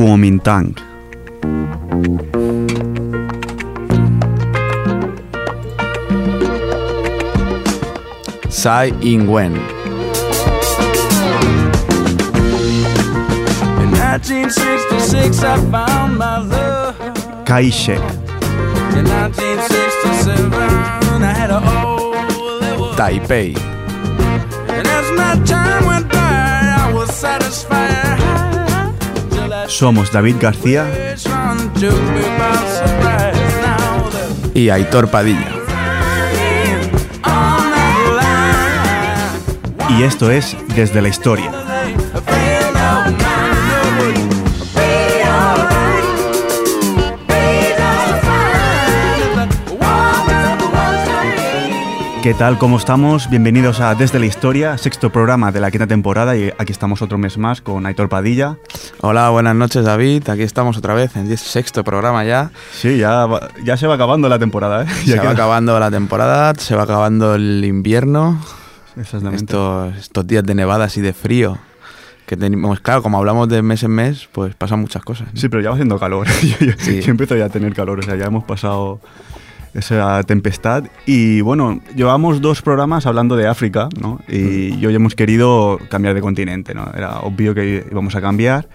[0.00, 0.72] Kuomintang.
[8.48, 9.52] Tsai Ing-wen.
[13.76, 16.96] In 1966, I found my love.
[17.44, 18.00] Kai-shek.
[18.96, 20.48] In 1967,
[21.20, 23.52] I had a old Taipei.
[24.64, 28.29] And as my time went by, I was satisfied.
[29.70, 30.86] Somos David García
[34.52, 35.60] Y Aitor Padilla.
[39.88, 41.50] y esto es Desde la Historia.
[52.22, 52.58] ¿Qué tal?
[52.58, 53.30] ¿Cómo estamos?
[53.30, 57.16] Bienvenidos a Desde la Historia, sexto programa de la quinta temporada y aquí estamos otro
[57.16, 58.58] mes más con Aitor Padilla.
[59.02, 60.28] Hola, buenas noches David.
[60.28, 62.50] Aquí estamos otra vez en el sexto programa ya.
[62.72, 64.86] Sí, ya, va- ya se va acabando la temporada, ¿eh?
[65.04, 68.38] Se Ya va queda- acabando la temporada, se va acabando el invierno.
[68.96, 69.44] Exactamente.
[69.44, 71.56] Estos, estos días de nevadas y de frío
[72.26, 72.80] que tenemos.
[72.80, 75.28] Claro, como hablamos de mes en mes, pues pasan muchas cosas.
[75.32, 75.40] ¿no?
[75.40, 76.26] Sí, pero ya va haciendo calor.
[76.42, 77.00] yo, yo- Sí.
[77.00, 79.00] yo empiezo ya a tener calor, o sea, ya hemos pasado
[79.74, 80.84] esa tempestad.
[81.06, 84.20] Y bueno, llevamos dos programas hablando de África, ¿no?
[84.28, 84.86] Y Mm.
[84.86, 86.90] hoy hemos querido cambiar de continente, ¿no?
[86.94, 88.68] Era obvio que íbamos a cambiar.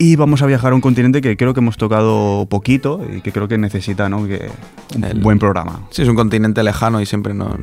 [0.00, 3.32] Y vamos a viajar a un continente que creo que hemos tocado poquito y que
[3.32, 4.26] creo que necesita, ¿no?
[4.28, 4.48] Que
[4.94, 5.80] un El- buen programa.
[5.90, 7.56] Sí, es un continente lejano y siempre no,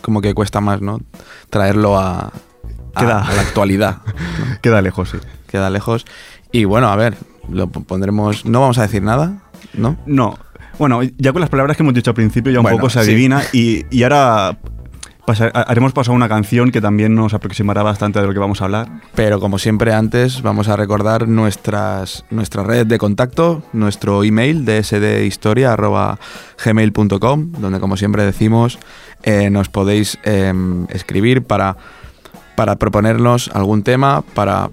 [0.00, 1.00] como que cuesta más, ¿no?
[1.50, 2.32] Traerlo a,
[2.94, 3.20] a- Queda.
[3.26, 3.98] a la actualidad.
[4.62, 5.18] Queda lejos, sí.
[5.46, 6.06] Queda lejos.
[6.52, 7.16] Y bueno, a ver,
[7.50, 8.46] lo pondremos.
[8.46, 9.42] No vamos a decir nada,
[9.74, 9.98] ¿no?
[10.06, 10.38] No.
[10.78, 13.02] Bueno, ya con las palabras que hemos dicho al principio ya un Bueno, poco se
[13.04, 13.10] sí.
[13.10, 14.58] adivina y, y ahora
[15.26, 19.00] haremos pasar una canción que también nos aproximará bastante de lo que vamos a hablar.
[19.14, 27.52] Pero como siempre antes, vamos a recordar nuestras, nuestra red de contacto, nuestro email dsdhistoria.gmail.com,
[27.52, 28.78] donde como siempre decimos,
[29.22, 31.76] eh, nos podéis em, escribir para,
[32.56, 34.68] para proponernos algún tema, para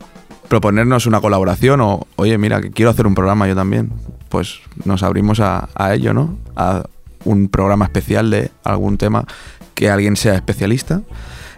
[0.50, 3.94] proponernos una colaboración o, oye, mira, que quiero hacer un programa yo también.
[4.32, 6.38] Pues nos abrimos a, ello, ¿no?
[6.56, 6.84] A
[7.26, 9.26] un programa especial de algún tema
[9.76, 11.02] que alguien sea especialista.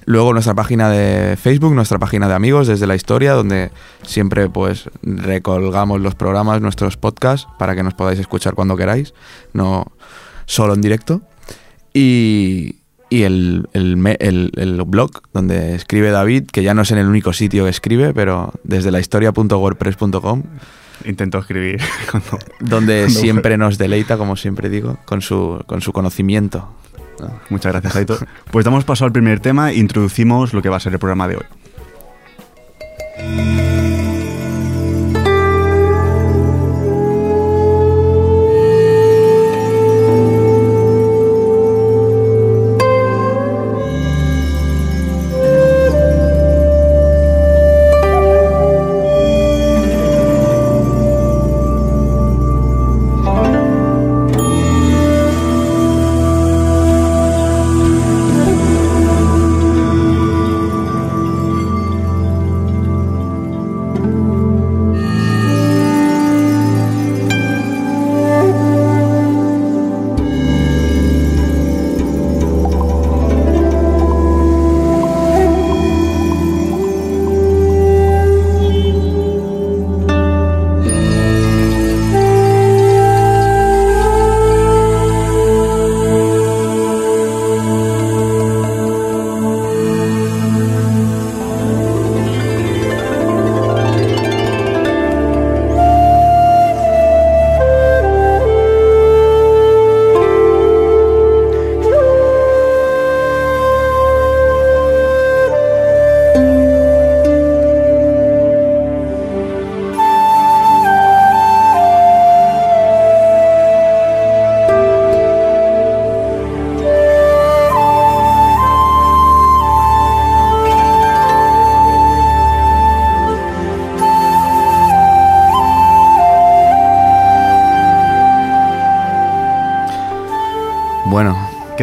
[0.06, 4.90] Luego nuestra página de Facebook, nuestra página de amigos desde la historia, donde siempre pues
[5.02, 9.14] recolgamos los programas, nuestros podcasts, para que nos podáis escuchar cuando queráis,
[9.54, 9.86] no
[10.46, 11.22] solo en directo.
[11.94, 12.78] Y,
[13.10, 17.08] y el, el el- el blog donde escribe David, que ya no es en el
[17.08, 20.44] único sitio que escribe, pero desde la historia.wordpress.com,
[21.06, 21.80] Intento escribir
[22.12, 22.40] cuando...
[22.60, 26.70] donde Cuando- siempre nos deleita, como siempre digo, con su, con su conocimiento.
[27.50, 28.28] Muchas gracias, Aitor.
[28.52, 31.28] Pues damos paso al primer tema e introducimos lo que va a ser el programa
[31.28, 31.46] de hoy.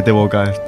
[0.00, 0.62] ¿Qué te evoca esto?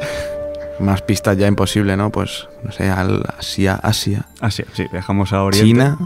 [0.78, 2.10] más pistas ya imposible, ¿no?
[2.10, 4.62] Pues, no sé, al Asia, Asia, Ah, sí,
[4.92, 5.66] viajamos a Oriente.
[5.66, 5.96] China,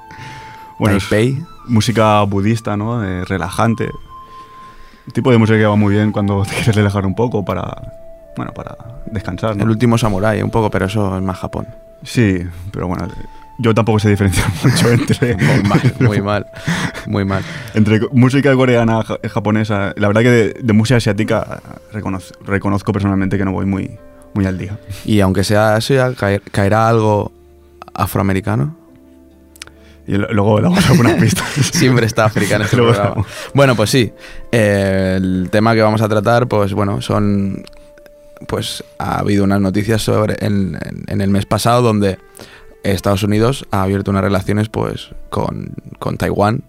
[0.80, 1.40] Bueno, Taipei.
[1.68, 3.04] música budista, ¿no?
[3.04, 3.88] Eh, relajante.
[5.12, 7.92] Tipo de música que va muy bien cuando te quieres relajar un poco para,
[8.36, 8.76] bueno, para
[9.06, 9.62] descansar, ¿no?
[9.62, 11.68] El último samurái, un poco, pero eso es más Japón.
[12.02, 13.06] Sí, pero bueno,
[13.60, 16.46] yo tampoco sé diferenciar mucho entre, Muy mal, muy mal,
[17.06, 17.42] muy mal.
[17.74, 19.92] entre música coreana, ja- japonesa.
[19.96, 21.60] La verdad que de, de música asiática
[21.92, 23.98] reconoz- reconozco personalmente que no voy muy,
[24.34, 24.78] muy al día.
[25.04, 27.32] Y aunque sea Asia, caer- caerá algo
[27.94, 28.76] afroamericano.
[30.06, 31.46] Y luego le damos algunas pistas.
[31.72, 33.24] Siempre está africano este programa.
[33.54, 34.12] Bueno, pues sí.
[34.52, 37.64] eh, el tema que vamos a tratar, pues bueno, son.
[38.46, 42.18] Pues ha habido unas noticias sobre en, en- en el mes pasado donde
[42.84, 46.62] Estados Unidos ha abierto unas relaciones, pues, con, con Taiwán,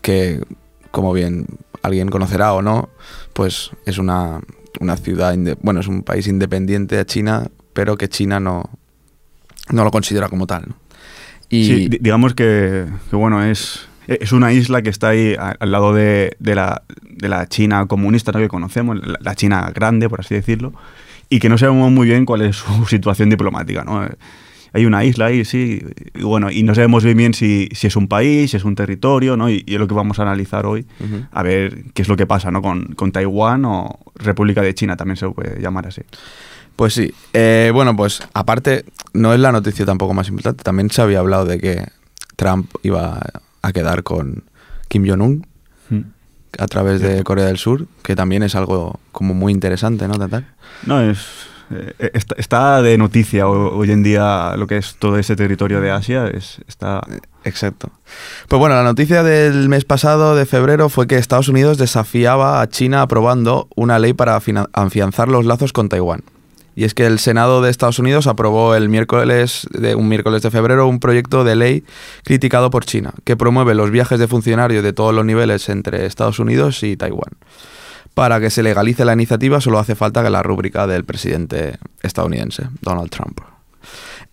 [0.00, 0.40] que,
[0.92, 1.46] como bien
[1.82, 2.88] alguien conocerá o no,
[3.32, 4.40] pues es una,
[4.80, 8.70] una ciudad, bueno, es un país independiente a China, pero que China no,
[9.70, 10.64] no lo considera como tal.
[10.68, 10.74] ¿no?
[11.48, 15.70] Y Sí, di- digamos que, que, bueno, es, es una isla que está ahí al
[15.70, 18.38] lado de, de la, de la China comunista ¿no?
[18.38, 20.72] que conocemos, la, la China grande, por así decirlo,
[21.28, 23.84] y que no sabemos muy bien cuál es su situación diplomática.
[23.84, 24.06] ¿no?
[24.72, 25.82] Hay una isla ahí, sí,
[26.14, 28.74] y bueno, y no sabemos bien bien si, si es un país, si es un
[28.74, 29.50] territorio, ¿no?
[29.50, 30.86] y, y es lo que vamos a analizar hoy,
[31.30, 32.62] a ver qué es lo que pasa ¿no?
[32.62, 36.02] con, con Taiwán o República de China, también se puede llamar así.
[36.76, 37.12] Pues sí.
[37.32, 40.64] Eh, bueno, pues aparte, no es la noticia tampoco más importante.
[40.64, 41.86] También se había hablado de que
[42.36, 43.20] Trump iba
[43.60, 44.44] a quedar con
[44.88, 45.46] Kim Jong-un
[46.58, 50.18] a través de Corea del Sur, que también es algo como muy interesante, ¿no?
[50.18, 50.44] Tatar?
[50.84, 51.18] No, es.
[51.98, 55.80] Eh, está, está de noticia ho- hoy en día lo que es todo ese territorio
[55.80, 56.26] de Asia.
[56.28, 57.00] Es, está.
[57.44, 57.88] Exacto.
[58.48, 62.68] Pues bueno, la noticia del mes pasado, de febrero, fue que Estados Unidos desafiaba a
[62.68, 64.36] China aprobando una ley para
[64.72, 66.22] afianzar los lazos con Taiwán.
[66.74, 70.50] Y es que el Senado de Estados Unidos aprobó el miércoles de un miércoles de
[70.50, 71.84] febrero un proyecto de ley
[72.24, 76.38] criticado por China que promueve los viajes de funcionarios de todos los niveles entre Estados
[76.38, 77.32] Unidos y Taiwán.
[78.14, 82.68] Para que se legalice la iniciativa solo hace falta que la rúbrica del presidente estadounidense,
[82.82, 83.40] Donald Trump.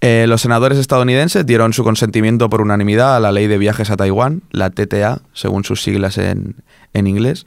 [0.01, 3.97] Eh, los senadores estadounidenses dieron su consentimiento por unanimidad a la ley de viajes a
[3.97, 6.55] Taiwán, la TTA, según sus siglas en,
[6.93, 7.45] en inglés,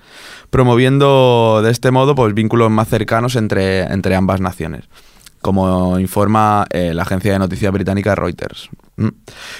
[0.50, 4.84] promoviendo de este modo pues, vínculos más cercanos entre, entre ambas naciones,
[5.42, 8.70] como informa eh, la agencia de noticias británica Reuters.
[8.96, 9.08] Mm.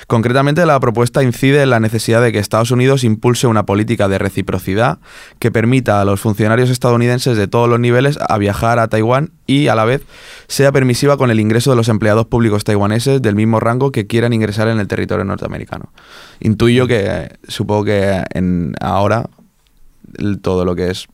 [0.07, 4.19] Concretamente, la propuesta incide en la necesidad de que Estados Unidos impulse una política de
[4.19, 4.99] reciprocidad
[5.41, 9.67] que permita a los funcionarios estadounidenses de todos los niveles a viajar a Taiwán y,
[9.67, 10.03] a la vez,
[10.47, 14.33] sea permisiva con el ingreso de los empleados públicos taiwaneses del mismo rango que quieran
[14.33, 15.93] ingresar en el territorio norteamericano.
[16.41, 19.29] Intuyo que, supongo que en, ahora,
[20.43, 21.09] todo lo que es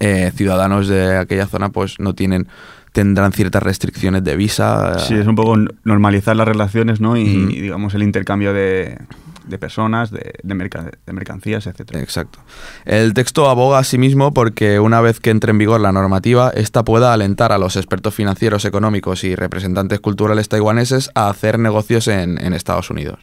[0.00, 2.46] eh, ciudadanos de aquella zona, pues no tienen
[2.92, 4.98] tendrán ciertas restricciones de visa.
[4.98, 7.16] Sí, es un poco normalizar las relaciones, ¿no?
[7.16, 8.98] Y, digamos, el intercambio de,
[9.46, 12.00] de personas, de, de, merca- de mercancías, etcétera.
[12.00, 12.38] Exacto.
[12.84, 17.12] El texto aboga asimismo porque una vez que entre en vigor la normativa, esta pueda
[17.14, 22.52] alentar a los expertos financieros, económicos y representantes culturales taiwaneses a hacer negocios en, en
[22.52, 23.18] Estados Unidos.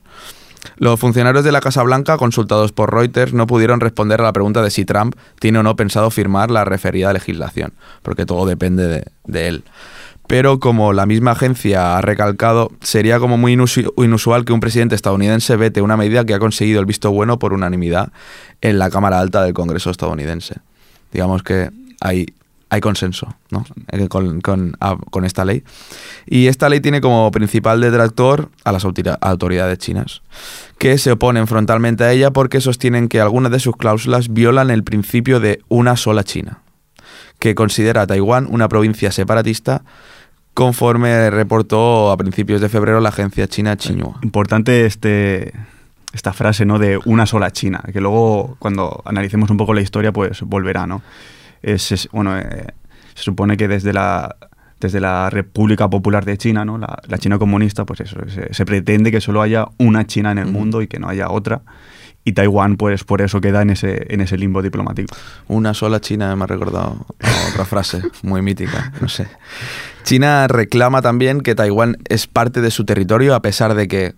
[0.78, 4.62] Los funcionarios de la Casa Blanca, consultados por Reuters, no pudieron responder a la pregunta
[4.62, 9.48] de si Trump tiene o no pensado firmar la referida legislación, porque todo depende de,
[9.48, 9.64] él.
[10.28, 15.56] Pero como la misma agencia ha recalcado, sería como muy inusual que un presidente estadounidense
[15.56, 18.12] vete una medida que ha conseguido el visto bueno por unanimidad
[18.62, 20.56] en la Cámara Alta del Congreso estadounidense.
[21.12, 22.28] Digamos que hay,
[22.72, 23.66] hay consenso ¿no?
[23.92, 25.64] Eh, con, con- a- con esta ley.
[26.28, 30.22] Y esta ley tiene como principal detractor a las autori- autoridades chinas,
[30.78, 34.84] que se oponen frontalmente a ella porque sostienen que algunas de sus cláusulas violan el
[34.84, 36.60] principio de una sola China,
[37.40, 39.82] que considera a Taiwán una provincia separatista
[40.54, 44.20] conforme reportó a principios de febrero la agencia china Xinhua.
[44.24, 45.54] Importante este,
[46.14, 46.80] esta frase, ¿no?
[46.80, 51.02] De una sola China, que luego, cuando analicemos un poco la historia, pues volverá, ¿no?
[51.62, 52.68] Es, es- bueno, eh,
[53.16, 54.36] se supone que desde la,
[54.80, 56.78] desde la República Popular de China, ¿no?
[56.78, 60.38] La, la China comunista, pues eso, se, se pretende que solo haya una China en
[60.38, 60.54] el Ujú.
[60.54, 61.62] mundo y que no haya otra.
[62.26, 65.16] Y Taiwán, pues por eso queda en ese, en ese limbo diplomático.
[65.48, 67.06] Una sola China me ha recordado
[67.52, 69.28] otra frase muy mítica, no sé.
[70.04, 74.16] China reclama también que Taiwán es parte de su territorio a pesar de que,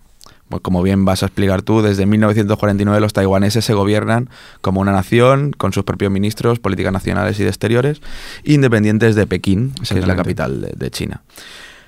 [0.61, 4.29] como bien vas a explicar tú, desde 1949 los taiwaneses se gobiernan
[4.61, 8.01] como una nación con sus propios ministros, políticas nacionales y de exteriores,
[8.43, 11.21] independientes de Pekín, que es la capital de, de China.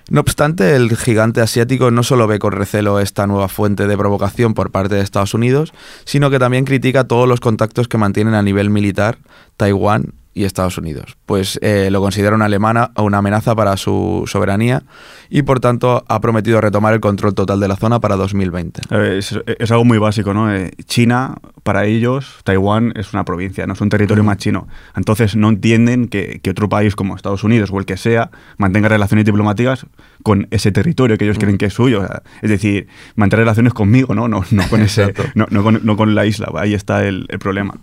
[0.09, 4.53] No obstante, el gigante asiático no solo ve con recelo esta nueva fuente de provocación
[4.53, 8.43] por parte de Estados Unidos, sino que también critica todos los contactos que mantienen a
[8.43, 9.17] nivel militar
[9.55, 14.83] Taiwán y Estados Unidos, pues eh, lo considera una alemana una amenaza para su soberanía
[15.29, 18.81] y por tanto ha prometido retomar el control total de la zona para 2020.
[18.89, 20.53] Eh, Es, es algo muy básico, ¿no?
[20.53, 24.67] Eh, China, para ellos, Taiwán es una provincia, no es un territorio más chino.
[24.95, 28.89] Entonces no entienden que, que otro país como Estados Unidos o el que sea mantenga
[28.89, 29.85] relaciones diplomáticas
[30.23, 32.01] con ese territorio que ellos creen que es suyo.
[32.01, 34.27] O sea, es decir, mantener relaciones conmigo, ¿no?
[34.27, 36.49] No, no con ese, no, no con, no con la isla.
[36.55, 37.75] Ahí está el, el problema.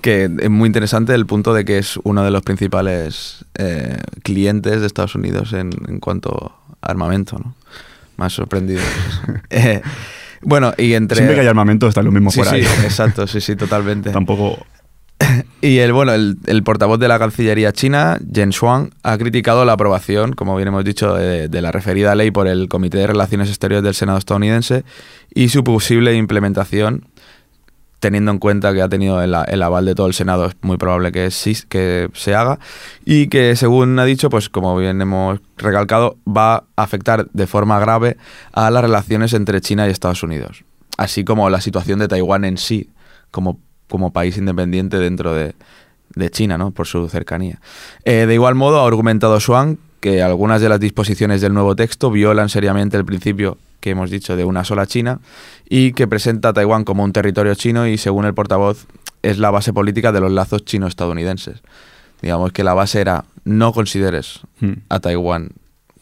[0.00, 4.80] Que es muy interesante el punto de que es uno de los principales eh, clientes
[4.80, 7.54] de Estados Unidos en, en cuanto a armamento, ¿no?
[8.16, 8.80] Más sorprendido.
[9.50, 9.82] Eh,
[10.42, 11.16] bueno, y entre...
[11.16, 12.64] Siempre que hay armamento está lo mismo Sí, por ahí.
[12.64, 14.10] sí, exacto, sí, sí, totalmente.
[14.12, 14.64] Tampoco.
[15.60, 20.32] Y el bueno, el, portavoz de la Cancillería china, Jen Shuang, ha criticado la aprobación,
[20.32, 23.84] como bien hemos dicho, de, de la referida ley por el Comité de Relaciones Exteriores
[23.84, 24.84] del Senado estadounidense
[25.34, 27.06] y su posible implementación,
[28.02, 31.12] teniendo en cuenta que ha tenido el, aval de todo el Senado, es muy probable
[31.12, 31.30] que
[31.68, 32.58] que se haga
[33.04, 37.78] y que, según ha dicho, pues como bien hemos recalcado, va a afectar de forma
[37.78, 38.16] grave
[38.52, 40.64] a las relaciones entre China y Estados Unidos,
[40.98, 42.90] así como la situación de Taiwán en sí,
[43.30, 43.60] como
[43.92, 45.54] como país independiente dentro de,
[46.14, 46.70] de China, ¿no?
[46.70, 47.60] por su cercanía.
[48.06, 52.10] Eh, de igual modo, ha argumentado Shuang que algunas de las disposiciones del nuevo texto
[52.10, 55.20] violan seriamente el principio que hemos dicho de una sola China
[55.68, 58.86] y que presenta a Taiwán como un territorio chino y, según el portavoz,
[59.20, 61.60] es la base política de los lazos chino-estadounidenses.
[62.22, 65.50] Digamos que la base era no consideres Hmm, a Taiwán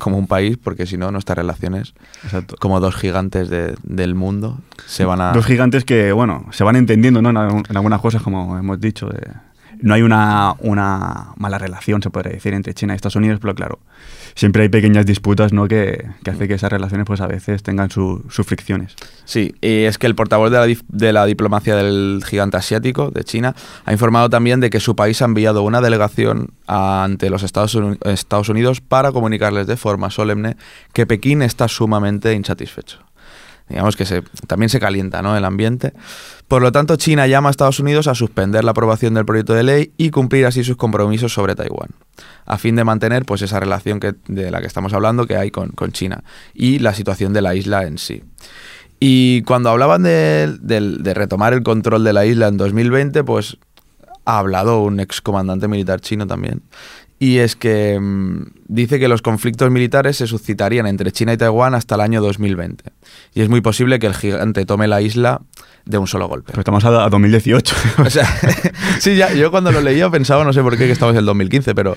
[0.00, 2.57] como un país porque si no nuestras relaciones Exacto.
[2.59, 5.33] como dos gigantes de- del mundo se van a...
[5.33, 7.30] Dos gigantes que, bueno, se van entendiendo, ¿no?
[7.30, 9.07] En algunas cosas, como hemos dicho.
[9.09, 9.50] de-
[9.83, 10.55] no hay una,
[11.37, 13.79] mala relación, se podría decir, entre China y Estados Unidos, pero claro,
[14.35, 15.69] siempre hay pequeñas disputas, ¿no?
[15.69, 18.95] Que, que hace que esas relaciones, pues a veces tengan su- sus fricciones.
[19.25, 23.93] Sí, y es que el portavoz de la, diplomacia del gigante asiático, de China, ha
[23.93, 29.13] informado también de que su país ha enviado una delegación ante los Estados Unidos para
[29.13, 30.57] comunicarles de forma solemne
[30.93, 32.99] que Pekín está sumamente insatisfecho.
[33.71, 34.05] Digamos que
[34.49, 35.93] también se calienta el ambiente.
[36.49, 39.62] Por lo tanto, China llama a Estados Unidos a suspender la aprobación del proyecto de
[39.62, 41.91] ley y cumplir así sus compromisos sobre Taiwán,
[42.47, 45.73] a fin de mantener pues, esa relación de la que estamos hablando que hay con,
[45.93, 48.25] China y la situación de la isla en sí.
[48.99, 53.57] Y cuando hablaban de, de retomar el control de la isla en 2020, pues
[54.25, 56.62] ha hablado un excomandante militar chino también.
[57.23, 61.75] Y es que mm, dice que los conflictos militares se suscitarían entre China y Taiwán
[61.75, 62.83] hasta el año 2020.
[63.35, 65.43] Y es muy posible que el gigante tome la isla
[65.85, 66.47] de un solo golpe.
[66.53, 67.77] Pero estamos a, a 2018.
[67.99, 68.27] O sea,
[69.00, 71.27] sí, ya, yo cuando lo leía pensaba, no sé por qué, que estamos en el
[71.27, 71.95] 2015, pero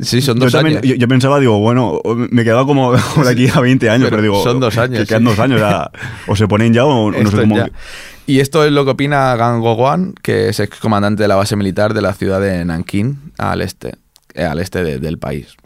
[0.00, 0.88] sí, son yo, dos también- años.
[0.90, 2.00] yo- yo pensaba, digo, bueno,
[2.30, 2.92] me quedaba como
[3.24, 4.42] de aquí a 20 años, Pero pero, digo.
[4.42, 5.28] son dos años, Que quedan sí.
[5.28, 5.90] dos años, o, sea,
[6.26, 7.56] o se ponen ya o, o no sé cómo.
[7.56, 7.70] ya.
[8.26, 11.94] Y esto es lo que opina Gang Goguan, que es excomandante de la base militar
[11.94, 13.94] de la ciudad de Nankín, al este,
[14.42, 15.56] al este de- del país.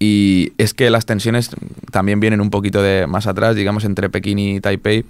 [0.00, 1.50] Y es que las tensiones
[1.90, 5.04] también vienen un poquito de más atrás, digamos, entre Pekín y Taipei.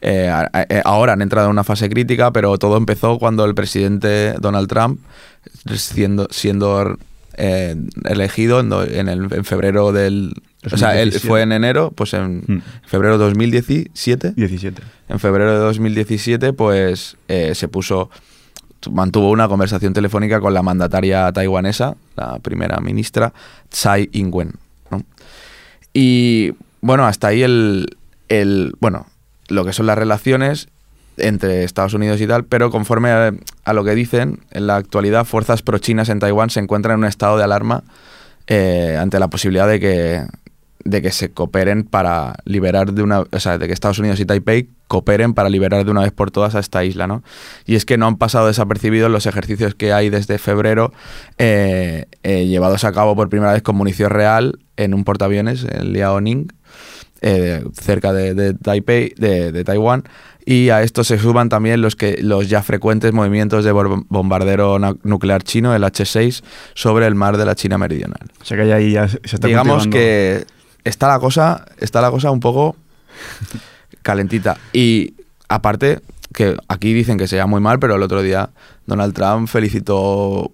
[0.00, 0.32] Eh,
[0.70, 4.68] eh, ahora han entrado en una fase crítica, pero todo empezó cuando el presidente Donald
[4.68, 5.00] Trump,
[5.74, 6.96] siendo, siendo
[7.36, 10.32] eh, elegido en, en el, en febrero del...
[10.72, 11.28] O sea, él 2017.
[11.28, 12.62] fue en enero, pues en Hmm.
[12.86, 14.82] febrero de 2017 17.
[15.08, 18.10] en febrero de 2017, pues eh, se puso,
[18.92, 23.32] mantuvo una conversación telefónica con la mandataria taiwanesa, la primera ministra,
[23.68, 24.54] Tsai Ing-wen.
[25.92, 27.96] Y bueno, hasta ahí el,
[28.28, 29.06] el, bueno,
[29.48, 30.68] lo que son las relaciones
[31.16, 33.32] entre Estados Unidos y tal, pero conforme a,
[33.64, 37.06] a lo que dicen, en la actualidad fuerzas pro-chinas en Taiwán se encuentran en un
[37.06, 37.82] estado de alarma
[38.46, 40.26] eh, ante la posibilidad de que,
[40.84, 44.24] de que se cooperen para liberar de una, o sea, de que Estados Unidos y
[44.24, 47.22] Taipei cooperen para liberar de una vez por todas a esta isla, ¿no?
[47.66, 50.92] Y es que no han pasado desapercibidos los ejercicios que hay desde febrero
[51.38, 55.92] eh, eh, llevados a cabo por primera vez con munición real en un portaaviones, en
[55.92, 56.52] Liaoning,
[57.22, 60.04] eh, cerca de, de Taipei, de, de Taiwán,
[60.46, 65.42] y a esto se suman también los que los ya frecuentes movimientos de bombardero nuclear
[65.42, 66.42] chino, el H-6,
[66.74, 68.26] sobre el mar de la China meridional.
[68.40, 70.44] O sea que ahí ya se está Digamos que
[70.84, 72.76] está la cosa, está la cosa un poco
[74.02, 74.56] calentita.
[74.72, 75.14] Y
[75.48, 76.00] aparte,
[76.34, 78.50] que aquí dicen que se llama muy mal, pero el otro día
[78.86, 80.50] Donald Trump felicitó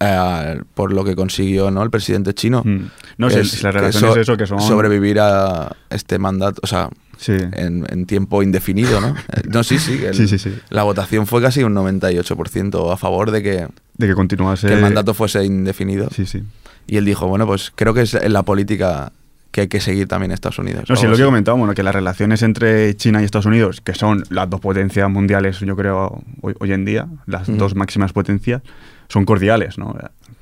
[0.00, 1.82] eh, por lo que consiguió ¿no?
[1.82, 2.62] el presidente chino.
[2.64, 2.90] Mm.
[3.18, 4.60] No, Que si, es- que relaciones so- eso que son.
[4.60, 7.34] Sobrevivir a este mandato, o sea, Sí.
[7.34, 9.08] en, en tiempo indefinido, ¿no?
[9.32, 10.00] Eh, No, sí, sí.
[10.04, 10.58] el- Sí, sí, sí.
[10.70, 14.66] La votación fue casi un 98% a favor de que, De que continuase.
[14.66, 16.08] que el mandato fuese indefinido.
[16.10, 16.42] Sí, sí.
[16.88, 19.12] Y él dijo, bueno, pues creo que es en la política
[19.52, 20.84] que hay que seguir también Estados Unidos.
[20.88, 23.94] No, sí, lo que comentábamos, bueno, que las relaciones entre China y Estados Unidos, que
[23.94, 27.58] son las dos potencias mundiales, yo creo, hoy, hoy en día, las Ujú.
[27.58, 28.62] dos máximas potencias,
[29.08, 29.94] son cordiales, ¿no?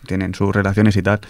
[0.07, 1.21] Tienen sus relaciones y tal.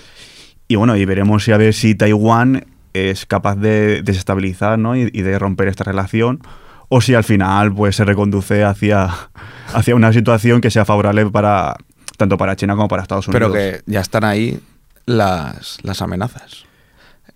[0.69, 4.95] Y bueno, y veremos si a ver si Taiwán es capaz de desestabilizar ¿no?
[4.97, 6.41] y, y de romper esta relación
[6.89, 9.09] o si al final pues se reconduce hacia,
[9.75, 11.77] hacia una situación que sea favorable para
[12.19, 13.51] tanto para China como para Estados Unidos.
[13.51, 14.61] Pero que ya están ahí
[15.07, 16.65] las, las amenazas.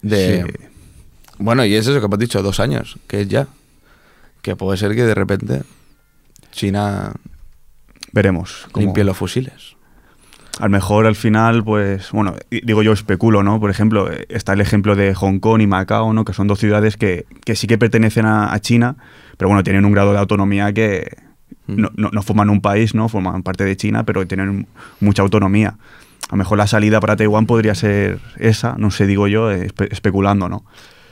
[0.04, 0.64] De, Sí.
[1.38, 3.49] Bueno, y es eso que hemos dicho, dos años, que es ya.
[4.42, 5.62] Que puede ser que de repente
[6.52, 7.12] China
[8.12, 8.66] veremos.
[8.73, 9.75] cómo- limpie los fusiles.
[10.61, 13.58] A lo mejor al final, pues, bueno, digo yo especulo, ¿no?
[13.58, 16.25] Por ejemplo, está el ejemplo de Hong Kong y Macao, ¿no?
[16.25, 18.96] Que son dos ciudades que, que sí que pertenecen a, a China,
[19.37, 21.16] pero bueno, tienen un grado de autonomía que
[21.66, 21.80] Mm.
[21.80, 23.08] no, no- no forman un país, ¿no?
[23.08, 24.68] Forman parte de China, pero tienen
[25.00, 25.76] mucha autonomía.
[26.28, 29.88] A lo mejor la salida para Taiwán podría ser esa, no sé, digo yo, espe-
[29.93, 30.64] especulando, ¿no?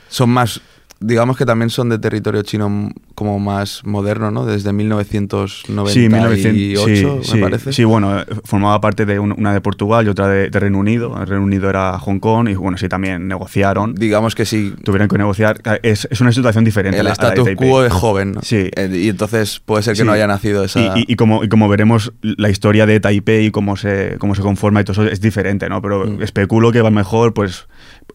[0.09, 0.61] Son más,
[1.05, 4.45] digamos que también son de territorio chino como más moderno, ¿no?
[4.45, 7.73] Desde 1998, Sí, 1900, sí, me sí, parece.
[7.73, 10.77] Sí, bueno, eh, formaba parte de un- una de Portugal y otra de, de Reino
[10.79, 11.15] Unido.
[11.19, 13.93] El Reino Unido era Hong Kong y bueno, sí, también negociaron.
[13.95, 15.61] Digamos que sí, Tuvieron que negociar.
[15.83, 16.99] Es, es una situación diferente.
[16.99, 18.41] el status quo es joven, ¿no?
[18.41, 18.69] Sí.
[18.75, 20.79] Eh, y entonces puede ser que no haya nacido esa...
[20.79, 24.35] Y, y- y como, y como veremos, la historia de Taipei y cómo se, cómo
[24.35, 25.81] se conforma y todo eso es diferente, ¿no?
[25.81, 26.21] Pero Mm.
[26.21, 27.67] especulo que va mejor, pues,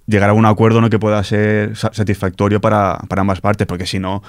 [0.09, 0.91] llegar a un acuerdo ¿no?
[0.91, 4.23] que pueda ser sa- satisfactorio para, para ambas partes, porque si no,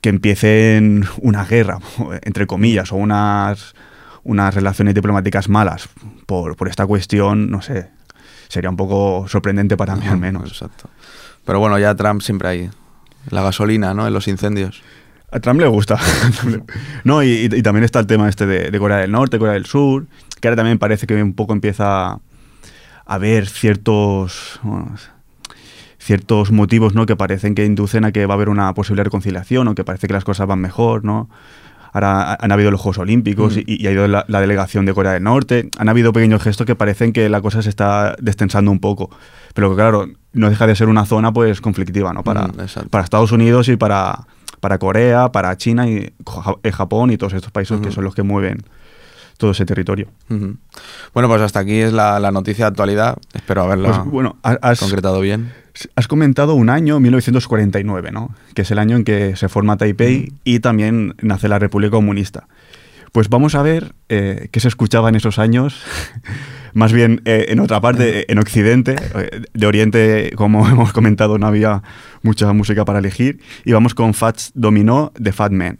[0.00, 1.78] que empiecen una guerra,
[2.22, 3.74] entre comillas, o unas,
[4.22, 5.88] unas relaciones diplomáticas malas
[6.26, 7.90] por, por esta cuestión, no sé,
[8.48, 10.48] sería un poco sorprendente para mí al menos.
[10.50, 10.88] Exacto.
[11.44, 12.70] Pero bueno, ya Trump siempre hay
[13.30, 14.06] la gasolina, ¿no?
[14.06, 14.82] En los incendios.
[15.30, 15.98] A Trump le gusta.
[17.04, 20.06] no, y, también está el tema este de, de Corea del Norte, Corea del Sur,
[20.40, 22.18] que ahora también parece que un poco empieza
[23.06, 24.94] haber ciertos bueno,
[25.98, 27.06] ciertos motivos ¿no?
[27.06, 30.06] que parecen que inducen a que va a haber una posible reconciliación o que parece
[30.08, 31.28] que las cosas van mejor, ¿no?
[31.94, 33.60] Ahora ha- han habido los Juegos Olímpicos Mm.
[33.66, 35.68] y, y ha ido la, la delegación de Corea del Norte.
[35.78, 39.10] Han habido pequeños gestos que parecen que la cosa se está destensando un poco.
[39.54, 42.24] Pero que, claro, no deja de ser una zona pues conflictiva, ¿no?
[42.24, 44.26] Para, Mm, para Estados Unidos y para,
[44.60, 46.12] para Corea, para China y
[46.62, 48.62] eh, Japón y todos estos países que son los que mueven
[49.38, 50.08] todo ese territorio.
[50.28, 53.16] Bueno, pues hasta aquí es la, la noticia de actualidad.
[53.34, 55.52] Espero haberla Pues, bueno, ha- has, concretado bien.
[55.96, 58.34] has comentado un año, 1949, ¿no?
[58.54, 62.46] Que es el año en que se forma Taipei y también nace la República Comunista.
[63.12, 65.82] Pues vamos a ver eh, qué se escuchaba en esos años,
[66.72, 68.96] más bien eh, en otra parte, en Occidente.
[69.14, 71.82] Eh, De Oriente, como hemos comentado, no había
[72.22, 73.40] mucha música para elegir.
[73.66, 75.78] Y vamos con Fats Dominó de Fat Man.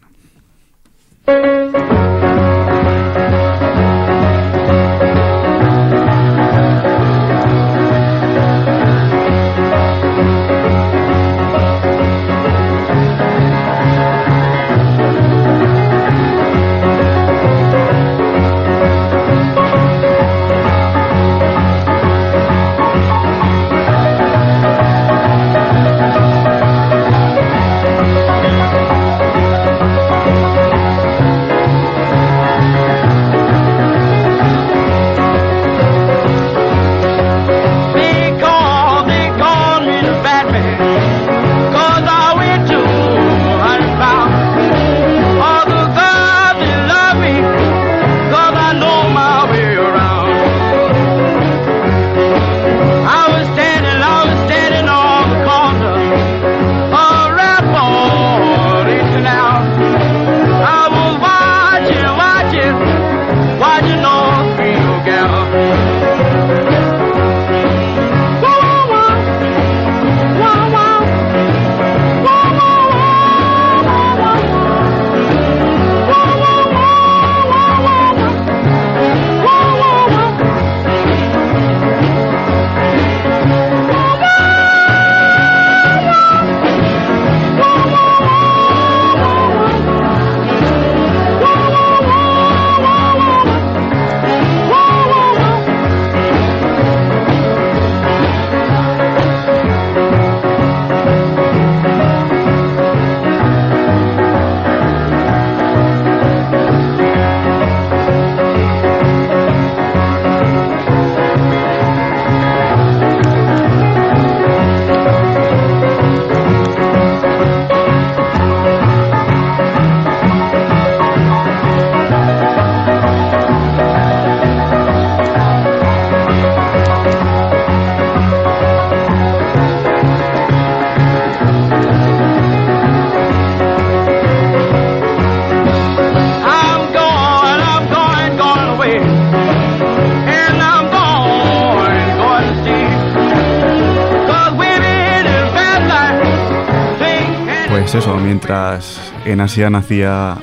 [148.53, 150.37] Mientras en Asia nacía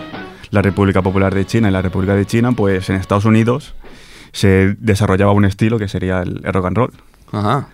[0.50, 3.76] la República Popular de China y la República de China, pues en Estados Unidos
[4.32, 6.94] se desarrollaba un estilo que sería el, rock and roll,
[7.32, 7.68] Ajá.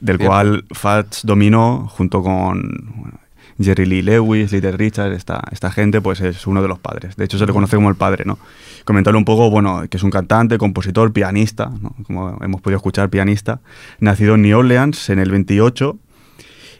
[0.00, 2.62] del cual Fats dominó junto con
[2.96, 3.18] bueno,
[3.60, 7.16] Jerry Lee Lewis, Little Richard, esta, esta gente, pues es uno de los padres.
[7.16, 8.38] De hecho, se le conoce como el padre, ¿no?
[8.86, 11.94] Comentarle un poco, bueno, que es un cantante, compositor, pianista, ¿no?
[12.06, 13.60] como hemos podido escuchar, pianista,
[14.00, 15.98] nacido en New Orleans en el 28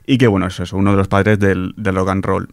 [0.07, 2.49] y que, bueno, eso es uno de los padres del, del rock and roll.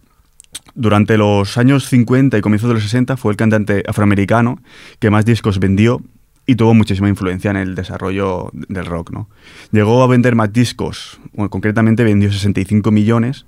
[0.75, 4.61] Durante los años 50 y comienzos de los 60 fue el cantante afroamericano
[4.99, 6.01] que más discos vendió
[6.45, 9.11] y tuvo muchísima influencia en el desarrollo del rock.
[9.11, 9.29] ¿no?
[9.71, 13.45] Llegó a vender más discos, bueno, concretamente vendió 65 millones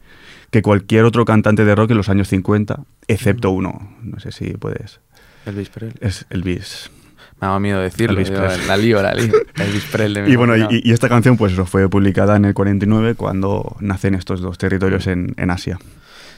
[0.52, 3.96] que cualquier otro cantante de rock en los años 50, excepto uno.
[4.04, 5.00] No sé si puedes.
[5.46, 5.98] Elvis Presley.
[6.02, 6.92] Es Elvis.
[7.40, 8.20] Me daba miedo decirlo.
[8.20, 8.68] Elvis Presley.
[8.68, 9.34] la lío, la lío.
[9.56, 10.32] Elvis Presley.
[10.32, 14.42] Y bueno, y, y esta canción pues fue publicada en el 49 cuando nacen estos
[14.42, 15.80] dos territorios en, en Asia.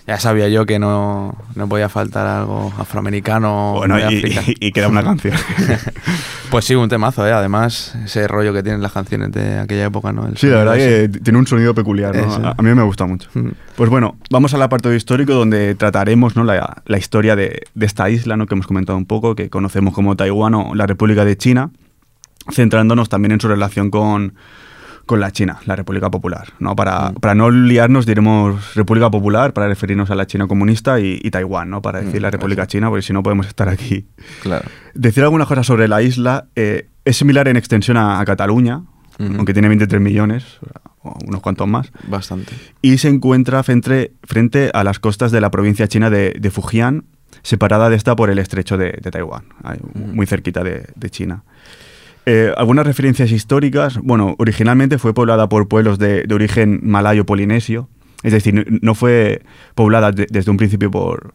[0.06, 4.18] Ya sabía yo que no, no podía faltar algo afroamericano Bueno, de y,
[4.62, 5.34] y- y queda una canción.
[6.50, 7.32] Pues sí, un temazo, ¿eh?
[7.32, 10.28] Además, ese rollo que tienen las canciones de aquella época, ¿no?
[10.28, 11.10] El Sí, la verdad ese.
[11.12, 12.32] que tiene un sonido peculiar, ¿no?
[12.32, 13.28] A, a mí me gusta mucho.
[13.34, 13.50] Mm.
[13.76, 16.44] Pues bueno, vamos al apartado histórico donde trataremos ¿no?
[16.44, 18.46] la, la historia de, de esta isla ¿no?
[18.46, 21.72] que hemos comentado un poco, que conocemos como Taiwán o la República de China,
[22.52, 24.36] centrándonos también en su relación con,
[25.06, 26.48] con la China, la República Popular.
[26.60, 26.76] ¿no?
[26.76, 27.16] Para, Mm.
[27.16, 31.70] para no liarnos diremos República Popular para referirnos a la China comunista y, y Taiwán,
[31.70, 31.82] ¿no?
[31.82, 32.68] para decir Mm, la República.
[32.68, 34.06] China, porque si no podemos estar aquí.
[34.42, 34.66] Claro.
[34.94, 38.84] Decir algunas cosas sobre la isla, eh, es similar en extensión a, a Cataluña,
[39.20, 40.44] aunque tiene 23 millones,
[41.04, 42.54] o unos cuantos más Bastante.
[42.82, 47.04] y se encuentra frente, frente a las costas de la provincia china de, de Fujian,
[47.44, 50.00] separada de esta por el estrecho de, de Taiwán, Ujú.
[50.16, 51.44] muy cerquita de, de China.
[52.26, 57.90] Eh, algunas referencias históricas, bueno, originalmente fue poblada por pueblos de, de origen malayo-polinesio,
[58.24, 59.42] es decir, no fue
[59.76, 61.34] poblada de- desde un principio por,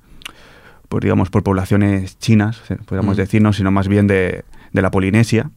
[0.89, 3.21] por, digamos, por poblaciones chinas, podríamos Mm.
[3.21, 5.51] decirnos, sino más bien de, de la Polinesia.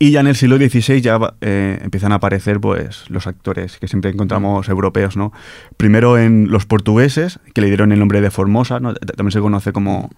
[0.00, 3.86] Y ya en el siglo XVI ya eh, empiezan a aparecer pues, los actores que
[3.88, 5.32] siempre encontramos europeos, ¿no?
[5.76, 10.10] Primero en los portugueses, que le dieron el nombre de Formosa, También se conoce como,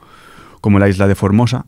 [0.61, 1.65] como la isla de Formosa.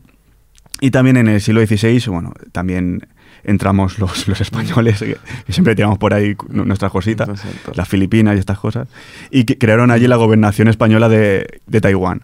[0.83, 3.07] Y también en el siglo XVI, bueno, también
[3.45, 5.15] entramos los, los españoles, que,
[5.45, 7.71] que siempre tiramos por ahí nu- nuestras cositas, Exacto.
[7.75, 8.89] las Filipinas y estas cosas,
[9.31, 12.23] y que crearon allí la gobernación española de, de Taiwán.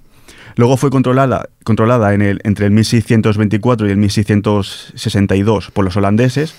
[0.58, 6.54] Luego fue controlada, controlada en el, entre el 1624 y el 1662 por los holandeses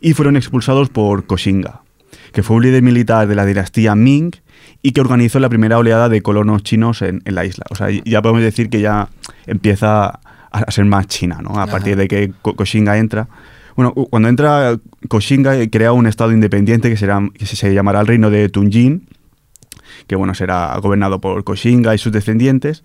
[0.00, 1.82] y fueron expulsados por Koxinga,
[2.32, 4.32] que fue un líder militar de la dinastía Ming
[4.82, 7.66] y que organizó la primera oleada de colonos chinos en, en la isla.
[7.70, 9.10] O sea, ya podemos decir que ya
[9.46, 10.18] empieza
[10.50, 11.50] a, ser más China, ¿no?
[11.58, 11.72] A Ajá.
[11.72, 13.28] partir de que Ko- Koxinga entra.
[13.76, 14.78] Bueno, cu- cuando entra
[15.08, 19.08] Koxinga eh, crea un estado independiente que, será, que se llamará el reino de Tunjin,
[20.06, 22.84] que bueno, será gobernado por Koxinga y sus descendientes,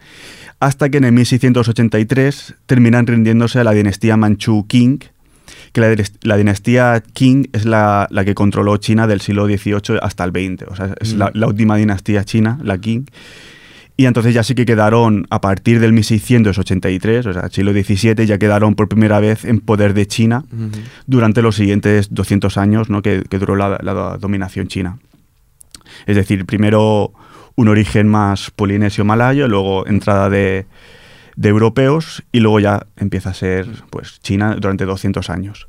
[0.60, 5.00] hasta que en el 1683 terminan rindiéndose a la dinastía Manchu Qing,
[5.74, 10.24] que la, la dinastía Qing es la, la que controló China del siglo XVIII hasta
[10.26, 11.32] el XX, o sea, es la, Mm.
[11.36, 13.06] la última dinastía china, la Qing.
[14.02, 18.40] Y entonces ya sí que quedaron, a partir del 1683, o sea, siglo XVII, ya
[18.40, 20.44] quedaron por primera vez en poder de China
[21.06, 23.04] durante los siguientes 200 años ¿no?
[23.04, 24.98] que, que duró la, la dominación china.
[26.08, 27.14] Es decir, primero
[27.54, 30.66] un origen más polinesio-malayo, luego entrada de,
[31.36, 35.68] de europeos y luego ya empieza a ser pues, China durante 200 años.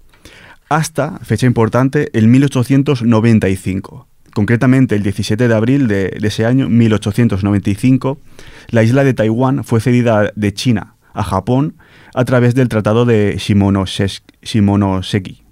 [0.71, 4.09] Hasta, fecha importante, el 1895.
[4.35, 8.19] Concretamente, el 17 de abril de, ese año, 1895,
[8.71, 11.77] la isla de Taiwán fue cedida de China a Japón
[12.15, 15.43] a través del Tratado de Shimonoseki,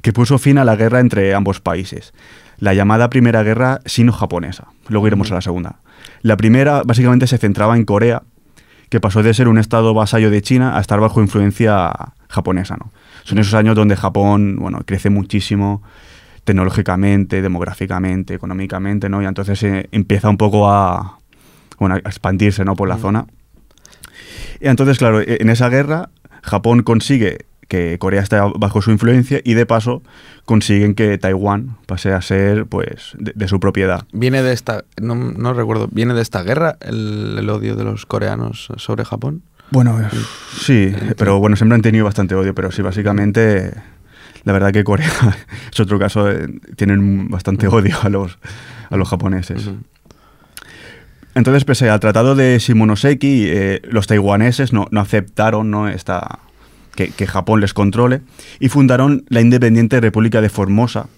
[0.00, 2.14] que puso fin a la guerra entre ambos países,
[2.58, 4.68] la llamada Primera Guerra Sino-Japonesa.
[4.88, 5.80] Luego iremos a la segunda.
[6.22, 8.22] La primera básicamente se centraba en Corea,
[8.88, 11.92] que pasó de ser un estado vasallo de China a estar bajo influencia
[12.28, 12.78] japonesa.
[12.78, 12.90] ¿no?
[13.24, 15.82] Son esos años donde Japón bueno, crece muchísimo
[16.48, 19.22] tecnológicamente, demográficamente, económicamente, ¿no?
[19.22, 21.18] y entonces eh, empieza un poco a,
[21.78, 22.74] bueno, a expandirse ¿no?
[22.74, 23.00] por la Mm.
[23.00, 23.26] zona.
[24.60, 26.08] Y entonces, claro, e- en esa guerra
[26.42, 30.02] Japón consigue que Corea esté bajo su influencia y de paso
[30.46, 34.04] consiguen que Taiwán pase a ser pues de, de su propiedad.
[34.12, 38.06] Viene de esta, no, no recuerdo, ¿viene de esta guerra el, el odio de los
[38.06, 39.42] coreanos sobre Japón?
[39.70, 40.00] Bueno,
[40.58, 43.74] sí, pero bueno, siempre han tenido bastante odio, pero sí, básicamente,
[44.48, 45.12] la verdad que Corea
[45.72, 48.38] es otro caso, eh, tienen bastante odio a los,
[48.88, 49.68] a los japoneses.
[51.34, 55.86] Entonces, pese al tratado de Shimonoseki, eh, los taiwaneses no, no aceptaron ¿no?
[55.86, 56.38] Esta,
[56.94, 58.22] que, que Japón les controle
[58.58, 61.08] y fundaron la independiente República de Formosa,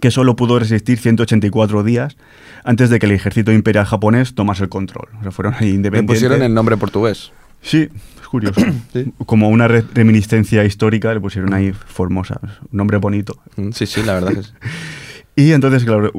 [0.00, 2.16] que solo pudo resistir 184 días
[2.64, 5.08] antes de que el ejército imperial japonés tomase el control.
[5.20, 6.16] O sea, fueron ahí Le independientes.
[6.16, 7.30] pusieron el nombre portugués.
[7.62, 7.88] Sí,
[8.30, 8.60] curioso.
[8.92, 9.12] Sí.
[9.26, 13.38] Como una re- reminiscencia histórica le pusieron ahí Formosa, un nombre bonito.
[13.56, 14.50] Mm, Sí, sí, la verdad que sí.
[15.36, 16.10] Y entonces, claro,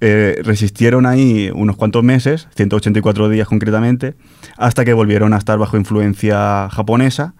[0.00, 4.14] eh, resistieron ahí unos cuantos meses, 184 días concretamente,
[4.56, 7.34] hasta que volvieron a estar bajo influencia japonesa.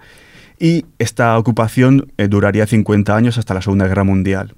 [0.58, 4.54] Y esta ocupación eh, duraría 50 años hasta la Segunda Guerra Mundial.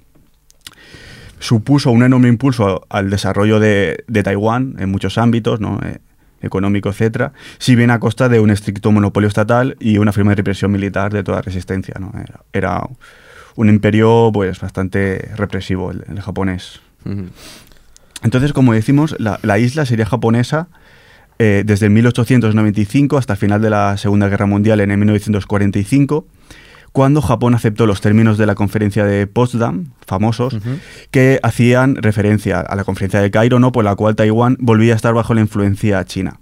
[1.38, 5.78] Supuso un enorme impulso al desarrollo de, de Taiwán en muchos ámbitos, ¿no?
[5.84, 5.98] Eh,
[6.44, 10.70] económico, etcétera, si bien a costa de un estricto monopolio estatal y una firme represión
[10.70, 11.94] militar de toda resistencia.
[11.98, 12.12] ¿no?
[12.14, 12.88] Era, era
[13.56, 16.80] un imperio pues, bastante represivo, el, el japonés.
[18.22, 20.68] Entonces, como decimos, la, la isla sería japonesa
[21.38, 26.26] eh, desde 1895 hasta el final de la Segunda Guerra Mundial en el 1945,
[26.94, 30.56] cuando Japón aceptó los términos de la conferencia de Potsdam, famosos,
[31.10, 33.72] que hacían referencia a la conferencia de Cairo, ¿no?
[33.72, 36.38] por la cual Taiwán volvía a estar bajo la influencia china.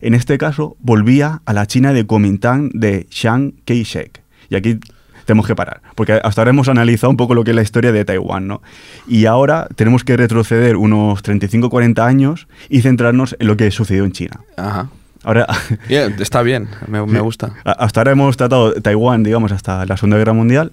[0.00, 4.22] En este caso, volvía a la China de Kuomintang de Chiang Kai-shek.
[4.48, 4.80] Y aquí
[5.26, 7.92] tenemos que parar, porque hasta ahora hemos analizado un poco lo que es la historia
[7.92, 8.62] de Taiwán, ¿no?
[9.06, 14.12] Y ahora tenemos que retroceder unos 35-40 años y centrarnos en lo que sucedió en
[14.12, 14.40] China.
[14.56, 14.88] Ajá.
[15.22, 15.46] Ahora,
[15.88, 17.52] Bien, está bien, me, me gusta.
[17.64, 20.72] hasta ahora hemos tratado Taiwán, digamos, hasta la Segunda Guerra Mundial.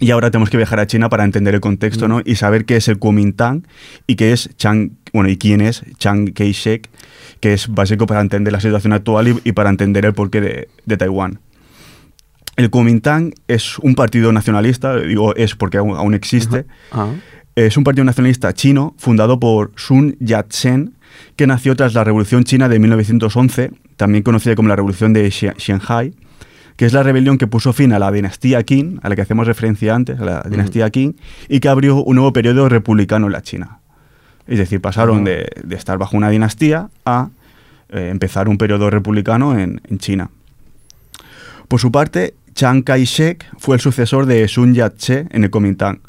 [0.00, 2.22] Y ahora tenemos que viajar a China para entender el contexto, ¿no?
[2.24, 3.64] Y saber qué es el Kuomintang
[4.08, 6.88] y qué es Chiang, bueno, y quién es Chiang Kai-shek,
[7.38, 10.68] que es básico para entender la situación actual y, y para entender el porqué de,
[10.86, 11.38] de Taiwán.
[12.56, 17.10] El Kuomintang es un partido nacionalista, digo es porque aún, aún existe, Ah,
[17.54, 20.94] es un partido nacionalista chino fundado por Sun Yat-sen,
[21.36, 26.14] que nació tras la Revolución China de 1911, también conocida como la Revolución de Shanghai,
[26.76, 29.46] que es la rebelión que puso fin a la dinastía Qing, a la que hacemos
[29.46, 31.16] referencia antes, a la dinastía Qing,
[31.48, 33.78] y que abrió un nuevo periodo republicano en la China.
[34.46, 37.28] Es decir, pasaron de, de estar bajo una dinastía a
[37.90, 40.30] eh, empezar un periodo republicano en, en China.
[41.68, 46.00] Por su parte, Chiang Kai-shek fue el sucesor de Sun Yat-sen en el Kuomintang.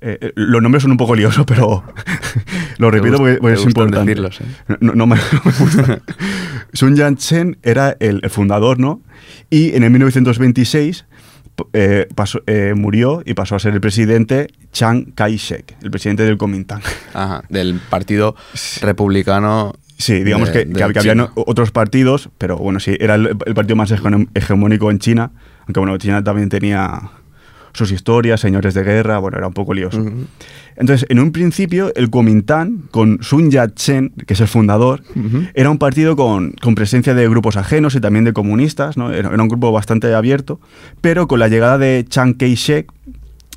[0.00, 1.82] Eh, eh, los nombres son un poco liosos, pero
[2.78, 4.10] lo repito gust- porque, porque es importante.
[4.10, 4.76] decirlos, ¿eh?
[4.80, 6.00] No, no me, no me gusta.
[6.72, 9.00] Sun Yat-sen era el, el fundador, ¿no?
[9.50, 11.04] Y en el 1926
[11.56, 16.22] p- eh, pasó- eh, murió y pasó a ser el presidente Chiang Kai-shek, el presidente
[16.24, 16.82] del Kuomintang.
[17.14, 18.36] ajá, del partido
[18.82, 19.74] republicano.
[19.96, 23.74] Sí, digamos de- que, de o- otros partidos, pero bueno, sí, era el, el partido
[23.74, 23.92] más
[24.34, 25.32] hegemónico en China,
[25.66, 27.10] aunque bueno, China también tenía
[27.72, 30.04] sus historias, señores de guerra, bueno, era un poco lioso.
[30.76, 35.02] Entonces, en un principio, el Kuomintang, con Sun Yat-sen, que es el fundador,
[35.54, 39.12] era un partido con, con presencia de grupos ajenos y también de comunistas, ¿no?
[39.12, 40.60] Era, era un grupo bastante abierto,
[41.00, 42.92] pero con la llegada de Chiang Kai-shek,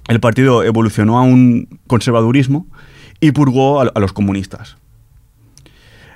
[0.08, 2.68] el partido evolucionó a un conservadurismo
[3.20, 4.78] y purgó a, a los comunistas.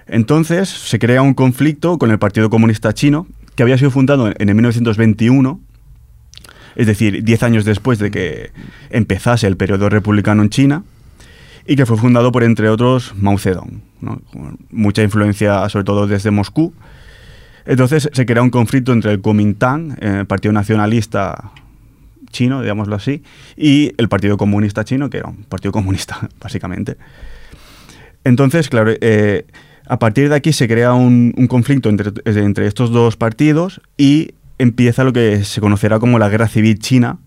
[0.08, 4.36] Entonces se crea un conflicto con el Partido Comunista Chino, que había sido fundado en,
[4.38, 5.60] en el 1921,
[6.76, 8.52] es decir, 10 años después de que
[8.90, 10.84] empezase el periodo republicano en China,
[11.68, 13.82] y que fue fundado por, entre otros, Mao Zedong,
[14.32, 16.74] con mucha influencia sobre todo desde Moscú.
[17.66, 21.52] Entonces se crea un conflicto entre el Kuomintang, eh, el Partido Nacionalista
[22.30, 23.24] chino, digámoslo así,
[23.58, 26.98] y el Partido Comunista chino, que era un partido comunista, básicamente.
[28.24, 29.46] Entonces, claro, eh,
[29.88, 34.34] a partir de aquí se crea un, un conflicto entre, entre estos dos partidos y
[34.58, 37.18] empieza lo que se conocerá como la Guerra Civil China,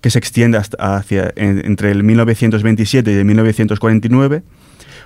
[0.00, 4.42] que se extiende hasta hacia, en- entre el 1927 y el 1949,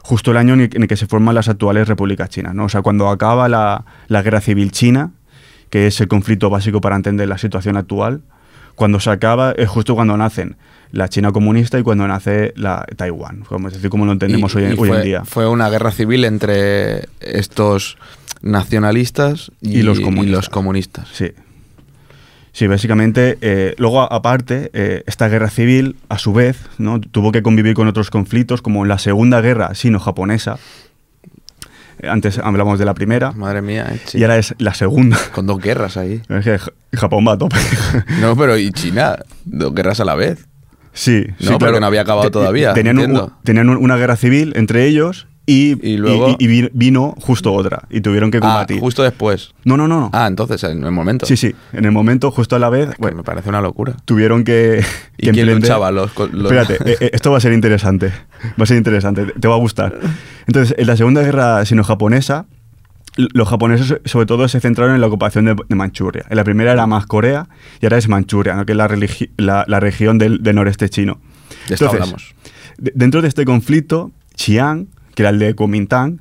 [0.02, 2.54] justo el año en el, en el que se forman las actuales repúblicas chinas.
[2.54, 2.64] ¿no?
[2.64, 5.12] O sea, cuando acaba la, la Guerra Civil China,
[5.70, 8.20] que es el conflicto básico para entender la situación actual,
[8.74, 10.56] cuando se acaba es justo cuando nacen
[10.90, 14.58] la China comunista y cuando nace la Taiwán, como, es decir, como lo entendemos Y-
[14.58, 15.24] hoy, en- y hoy fue, en día.
[15.24, 17.96] Fue una guerra civil entre estos
[18.42, 20.30] nacionalistas y, Y los comunistas.
[20.36, 21.08] los comunistas.
[21.12, 21.30] Sí.
[22.52, 27.00] Sí, básicamente, eh, luego aparte, eh, esta guerra civil, a su vez, ¿no?
[27.00, 30.58] tuvo que convivir con otros conflictos, como la Segunda Guerra Sino-Japonesa.
[32.00, 34.18] Eh, Antes hablamos de la primera, Madre mía, eh, sí.
[34.18, 35.18] y ahora es la segunda.
[35.34, 36.20] con dos guerras ahí.
[36.28, 37.56] Es que Ja- Japón va a tope.
[38.20, 40.46] No, pero y China, dos guerras a la vez.
[40.92, 44.16] sí, No, sí, porque no había acabado Te- todavía, Tenían, un- tenían un- una guerra
[44.16, 48.38] civil entre ellos y, Y luego- y- y vi- vino justo otra, y tuvieron que
[48.38, 48.78] Ah, combatir.
[48.80, 49.52] justo después.
[49.64, 50.00] No, no, no.
[50.00, 50.10] no.
[50.12, 51.26] Ah, entonces, en el momento.
[51.26, 53.96] sí, sí, en el momento, justo a la vez, Que bueno, me parece una locura.
[54.04, 54.84] tuvieron que...
[55.18, 55.90] ¿Y quién luchaba?
[55.90, 58.12] Los, Espérate, eh, eh, esto va a ser interesante.
[58.58, 59.98] Va a ser interesante, te- va a gustar.
[60.46, 62.46] Entonces, en la Segunda Guerra Sino-Japonesa,
[63.16, 66.24] los japoneses sobre todo se centraron en la ocupación de, de Manchuria.
[66.30, 67.46] En la primera era más Corea
[67.80, 68.64] y ahora es Manchuria, ¿no?
[68.64, 71.18] que es la, religi- la- la región del, del noreste chino.
[71.68, 72.34] De esto Entonces,
[72.78, 76.20] dentro de este conflicto, Chiang, que era el de Kuomintang,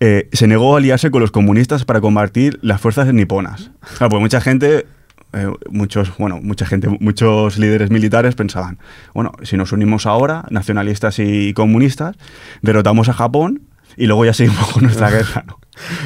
[0.00, 3.70] eh, se negó a aliarse con los comunistas para combatir las fuerzas niponas.
[3.98, 4.86] Claro, pues mucha gente,
[5.34, 8.78] eh, muchos, bueno, mucha gente, muchos líderes militares pensaban,
[9.14, 12.16] bueno, si nos unimos ahora, nacionalistas y comunistas,
[12.62, 13.62] derrotamos a Japón
[13.96, 15.58] y luego ya seguimos con nuestra guerra, ¿no?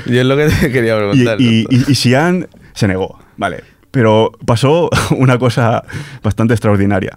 [0.06, 1.40] Y es lo que te quería Y, preguntar.
[1.40, 3.62] y, y- y Xi'an se negó, vale.
[3.92, 5.84] Pero pasó una cosa
[6.22, 7.16] bastante extraordinaria.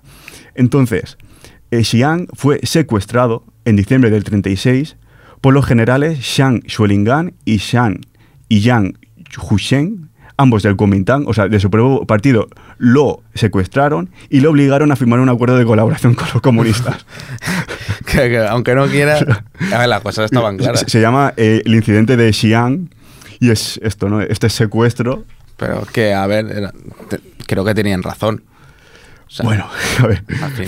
[0.54, 1.18] Entonces,
[1.72, 4.96] eh, Xi'an fue secuestrado en diciembre del 36
[5.42, 8.02] por los generales Shang Xuelingan y Shang
[8.50, 8.98] y Yang
[9.50, 14.92] Husheng, ambos del Kuomintang, o sea, de su propio partido, lo secuestraron y lo obligaron
[14.92, 17.06] a firmar un acuerdo de colaboración con los comunistas.
[18.06, 19.18] Que- que aunque no quiera.
[19.74, 20.80] A ver, las cosas estaban claras.
[20.80, 22.90] Se, se llama eh, el incidente de Xi'an
[23.42, 24.22] y es esto, ¿no?
[24.22, 25.26] Este secuestro
[25.58, 26.74] Pero que, a ver, era-
[27.10, 28.44] te- creo que tenían razón.
[29.28, 29.66] O sea, Bueno,
[30.04, 30.24] a ver.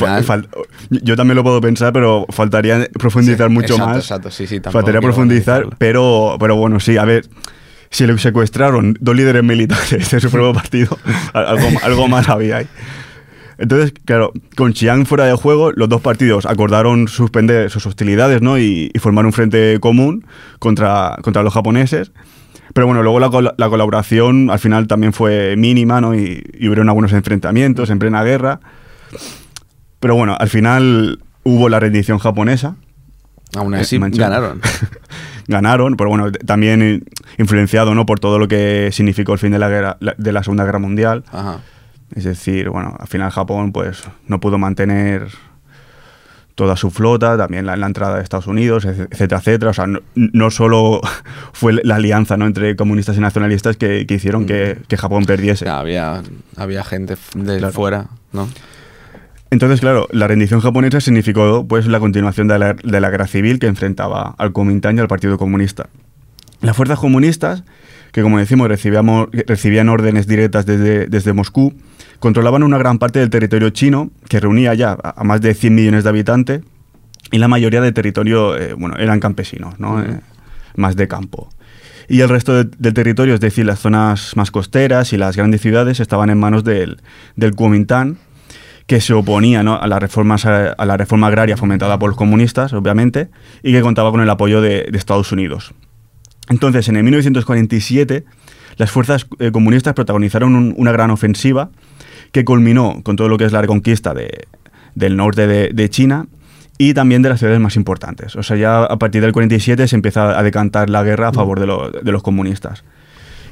[0.07, 0.49] al final-
[0.89, 3.97] yo también lo puedo pensar, pero faltaría profundizar Sí, mucho exacto, más.
[4.03, 7.25] exacto, sí, sí, faltaría profundizar, pero, pero bueno, sí, a ver.
[7.91, 10.95] Si le secuestraron dos líderes militares de su propio partido,
[11.33, 12.67] al- algo, algo más había ahí.
[13.57, 18.57] Entonces, claro, con Chiang fuera de juego, los dos partidos acordaron suspender sus hostilidades ¿no?
[18.57, 20.25] y, y formar un frente común
[20.59, 22.11] contra, contra los japoneses.
[22.73, 26.13] Pero bueno, luego la, col- la colaboración al final también fue mínima ¿no?
[26.15, 28.59] y, y hubieron algunos enfrentamientos en plena guerra.
[29.99, 32.75] Pero bueno, al final hubo la rendición japonesa.
[33.55, 34.61] Aún así, Eh, ganaron.
[35.47, 37.01] Ganaron, pero bueno, también eh,
[37.39, 38.05] influenciado ¿no?
[38.05, 41.23] por todo lo que significó el fin de la, guerra, de la Segunda Guerra Mundial.
[41.31, 41.61] Ajá.
[42.13, 45.27] Es decir, bueno, al final Japón pues no pudo mantener
[46.59, 49.71] toda su flota, también la, la entrada de Estados Unidos, etcétera, etcétera.
[49.71, 50.99] O sea, no, no solo
[51.53, 52.45] fue la alianza ¿no?
[52.45, 55.63] entre comunistas y nacionalistas que, que hicieron que, que Japón perdiese.
[55.63, 56.21] Ya, había,
[56.57, 57.73] había gente de Claro.
[57.73, 58.49] fuera, ¿no?
[59.51, 63.57] Entonces, claro, la rendición japonesa significó pues la continuación de la, de la guerra civil
[63.57, 65.87] que enfrentaba al Kuomintang y al Partido Comunista.
[66.59, 67.63] Las fuerzas comunistas,
[68.11, 71.73] que como decimos recibíamos, recibían órdenes directas desde, desde Moscú,
[72.19, 76.03] controlaban una gran parte del territorio chino, que reunía ya a, más de 100 millones
[76.03, 76.61] de habitantes,
[77.31, 80.01] y la mayoría de territorio, eh, bueno, eran campesinos, ¿no?
[80.03, 80.19] Eh,
[80.75, 81.49] más de campo.
[82.07, 85.61] Y el resto de- del territorio, es decir, las zonas más costeras y las grandes
[85.61, 87.01] ciudades, estaban en manos del,
[87.35, 88.17] del Kuomintang,
[88.87, 89.79] que se oponía ¿no?
[89.79, 93.29] a, las reformas, a, a la reforma agraria fomentada por los comunistas, obviamente,
[93.61, 95.73] y que contaba con el apoyo de, de Estados Unidos.
[96.49, 98.25] Entonces, en el 1947,
[98.77, 101.69] las fuerzas eh, comunistas protagonizaron un- una gran ofensiva
[102.31, 104.47] que culminó con todo lo que es la reconquista de-
[104.95, 106.27] del norte de, China
[106.77, 108.35] y también de las ciudades más importantes.
[108.35, 111.59] O sea, ya a partir del 47 se empieza a decantar la guerra a favor
[111.59, 112.83] de, lo- de los comunistas.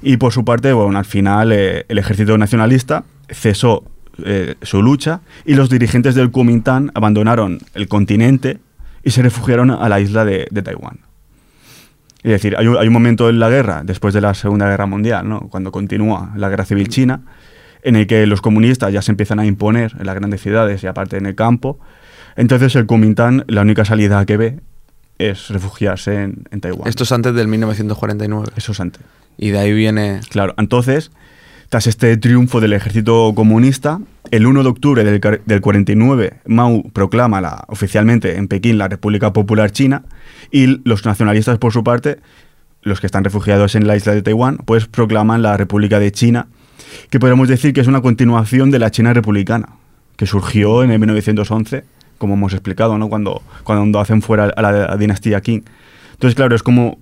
[0.02, 3.84] Y por su parte, bueno, al final eh, el ejército nacionalista cesó
[4.24, 8.60] eh, su lucha y los dirigentes del Kuomintang abandonaron el continente
[9.04, 11.00] y se refugiaron a la isla de, de Taiwán.
[12.24, 14.86] Es decir, hay un, hay un momento en la guerra, después de la Segunda Guerra
[14.86, 15.42] Mundial, ¿no?
[15.50, 17.22] cuando continúa la Guerra Civil China,
[17.84, 20.88] en el que los comunistas ya se empiezan a imponer en las grandes ciudades y
[20.88, 21.80] aparte en el campo.
[22.36, 24.60] Entonces el Kuomintang, la única salida que ve
[25.18, 26.88] es refugiarse en, en Taiwán.
[26.88, 28.50] Esto es antes del 1949.
[28.56, 29.02] Eso es antes.
[29.38, 30.20] Y de ahí viene.
[30.30, 31.12] Claro, entonces,
[31.70, 37.42] tras este triunfo del ejército comunista, el 1 de octubre del, del 49, Mao proclama
[37.42, 40.04] la- oficialmente en Pekín la República Popular China
[40.52, 42.20] y los nacionalistas, por su parte,
[42.84, 46.48] los que están refugiados en la isla de Taiwán, pues proclaman la República de China,
[47.10, 49.70] que podemos decir que es una continuación de la China republicana,
[50.16, 51.84] que surgió en el 1911,
[52.18, 53.10] como hemos explicado, ¿no?
[53.10, 55.64] cuando, cuando hacen fuera a la dinastía Qing.
[56.14, 56.98] Entonces, claro, es como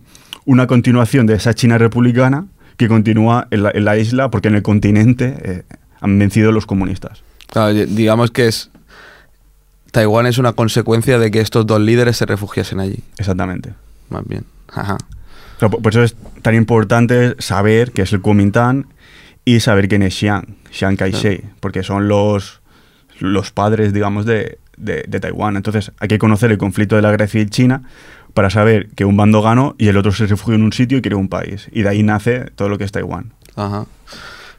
[0.45, 2.45] una continuación de esa China republicana
[2.77, 5.63] que continúa en la, en la isla porque en el continente eh,
[6.01, 7.23] han vencido los comunistas.
[7.47, 8.69] Claro, digamos que es.
[9.91, 12.99] Taiwán es una consecuencia de que estos dos líderes se refugiasen allí.
[13.17, 13.73] Exactamente.
[14.09, 14.43] Más bien.
[14.67, 14.97] Ajá.
[15.57, 18.87] Claro, por, eso es tan importante saber qué es el Kuomintang
[19.45, 22.61] y saber quién es Chiang, Chiang Kai-shek, porque son los,
[23.19, 25.55] los padres, digamos, de, de- de Taiwán.
[25.55, 27.83] Entonces hay que conocer el conflicto de la guerra civil china
[28.33, 31.01] para saber que un bando ganó y el otro se refugió en un sitio y
[31.01, 31.69] quiere un país.
[31.71, 33.31] Y de ahí nace todo lo que es Taiwán.
[33.55, 33.85] Ajá.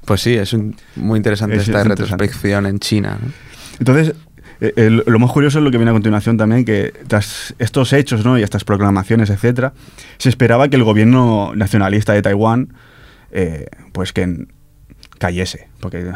[0.05, 2.25] Pues sí, es un- muy interesante Es- esta es interesante.
[2.25, 3.19] retrospección en China.
[3.21, 3.33] ¿no?
[3.81, 4.15] Entonces,
[4.61, 8.25] eh, lo más curioso es lo que viene a continuación también, que tras estos hechos
[8.25, 8.39] ¿no?
[8.39, 9.75] y estas proclamaciones, etcétera,
[10.17, 12.73] se esperaba que el gobierno nacionalista de Taiwán,
[13.33, 14.49] eh, pues que en-
[15.19, 16.11] cayese, porque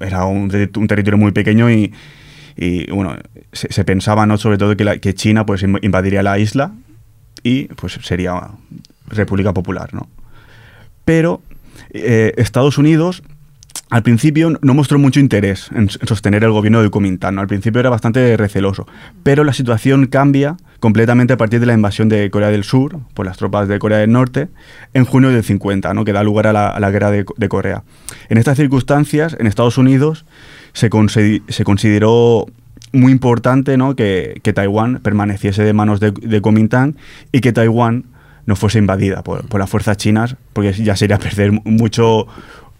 [0.00, 1.92] era un, terri- un territorio muy pequeño y,
[2.56, 3.16] y, bueno,
[3.52, 4.38] se, pensaba ¿no?
[4.38, 6.72] sobre todo que, la- que China pues inv- invadiría la isla
[7.42, 8.40] y pues sería
[9.08, 10.08] República Popular, ¿no?
[11.04, 11.42] Pero
[11.90, 13.22] eh, Estados Unidos
[13.88, 17.34] al principio no mostró mucho interés en, en sostener el gobierno de Kuomintang.
[17.36, 17.40] ¿no?
[17.40, 18.86] Al principio era bastante receloso.
[19.22, 23.26] Pero la situación cambia completamente a partir de la invasión de Corea del Sur por
[23.26, 24.48] las tropas de Corea del Norte
[24.92, 26.04] en junio del 50, ¿no?
[26.04, 27.84] que da lugar a la, guerra de, Corea.
[28.28, 30.26] En estas circunstancias, en Estados Unidos,
[30.72, 32.46] se, consi- se consideró
[32.92, 33.94] muy importante ¿no?
[33.94, 36.96] que, que Taiwán permaneciese de manos de, de Kuomintang
[37.30, 38.06] y que Taiwán
[38.46, 42.26] no fuese invadida por, por las fuerzas chinas, porque ya sería perder mucho,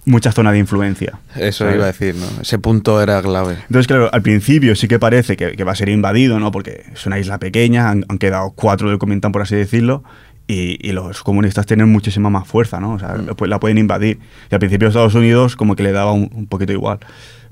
[0.07, 1.19] mucha zona de influencia.
[1.35, 1.75] Eso ¿sabes?
[1.75, 2.27] iba a decir, ¿no?
[2.41, 3.57] Ese punto era clave.
[3.63, 6.51] Entonces, claro, al principio sí que parece que, que va a ser invadido, ¿no?
[6.53, 10.03] Porque es una isla pequeña, han, han quedado cuatro del Kuomintang, por así decirlo,
[10.47, 12.93] y, y los comunistas tienen muchísima más fuerza, ¿no?
[12.95, 13.35] O sea, Mm.
[13.37, 14.21] pues la pueden invadir.
[14.51, 17.01] Y al principio Estados Unidos como que le daba un, un poquito igual.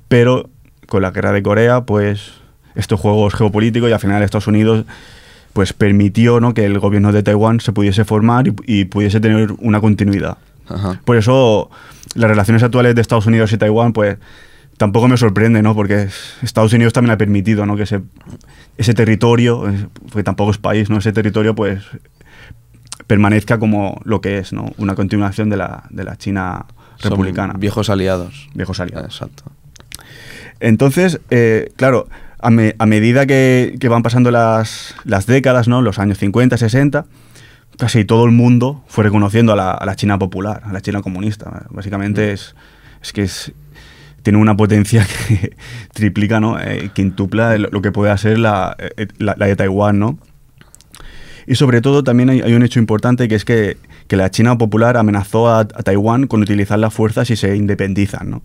[0.09, 0.49] Pero
[0.87, 2.33] con la guerra de Corea, pues
[2.77, 4.85] estos juegos geopolíticos y al final Estados Unidos
[5.53, 6.55] pues permitió ¿no?
[6.55, 10.37] que el gobierno de Taiwán se pudiese formar y, y pudiese tener una continuidad.
[10.69, 11.01] Ajá.
[11.05, 11.71] Por eso
[12.15, 14.19] las relaciones actuales de Estados Unidos y Taiwán, pues
[14.77, 15.75] tampoco me sorprende, ¿no?
[15.75, 17.77] Porque es- Estados Unidos también ha permitido, ¿no?
[17.77, 18.01] Que ese,
[18.77, 19.65] ese territorio,
[20.11, 20.99] porque tampoco es país, ¿no?
[20.99, 21.83] Ese territorio, pues
[23.07, 24.73] permanezca como lo que es, ¿no?
[24.79, 27.55] Una continuación de la, de la China Son republicana.
[27.59, 28.49] viejos aliados.
[28.55, 29.07] viejos aliados.
[29.07, 29.45] Exacto.
[30.61, 32.09] Entonces, eh, claro,
[32.41, 35.83] a, me- a medida que, que van pasando las, las décadas, ¿no?
[35.83, 37.05] los años 50, 60,
[37.79, 41.03] casi todo el mundo fue reconociendo a la, a la China popular, a la China
[41.03, 41.67] comunista.
[41.71, 42.55] Básicamente es,
[43.03, 43.53] es que es,
[44.23, 45.55] tiene una potencia que
[45.93, 46.59] triplica, ¿no?
[46.61, 50.19] Eh, quintupla lo, que puede la, eh, la- la de Taiwán, ¿no?
[51.47, 53.77] Y sobre todo también hay, hay un hecho importante que es que,
[54.09, 58.31] que la China popular amenazó a, a Taiwán con utilizar la fuerza si se independizan,
[58.31, 58.43] ¿no?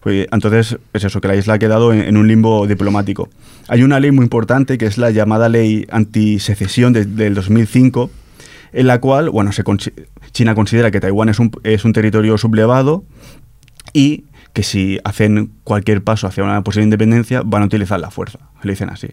[0.00, 3.30] Pues, entonces, es eso, que la isla ha quedado en, en un limbo diplomático.
[3.68, 8.10] Hay una ley muy importante que es la llamada ley antisecesión de- del 2005,
[8.74, 9.62] en la cual, bueno, se
[10.32, 13.04] China considera que Taiwán es un, es un territorio sublevado
[13.92, 18.38] y que si hacen cualquier paso hacia una posible independencia van a utilizar la fuerza.
[18.62, 19.08] Le dicen así.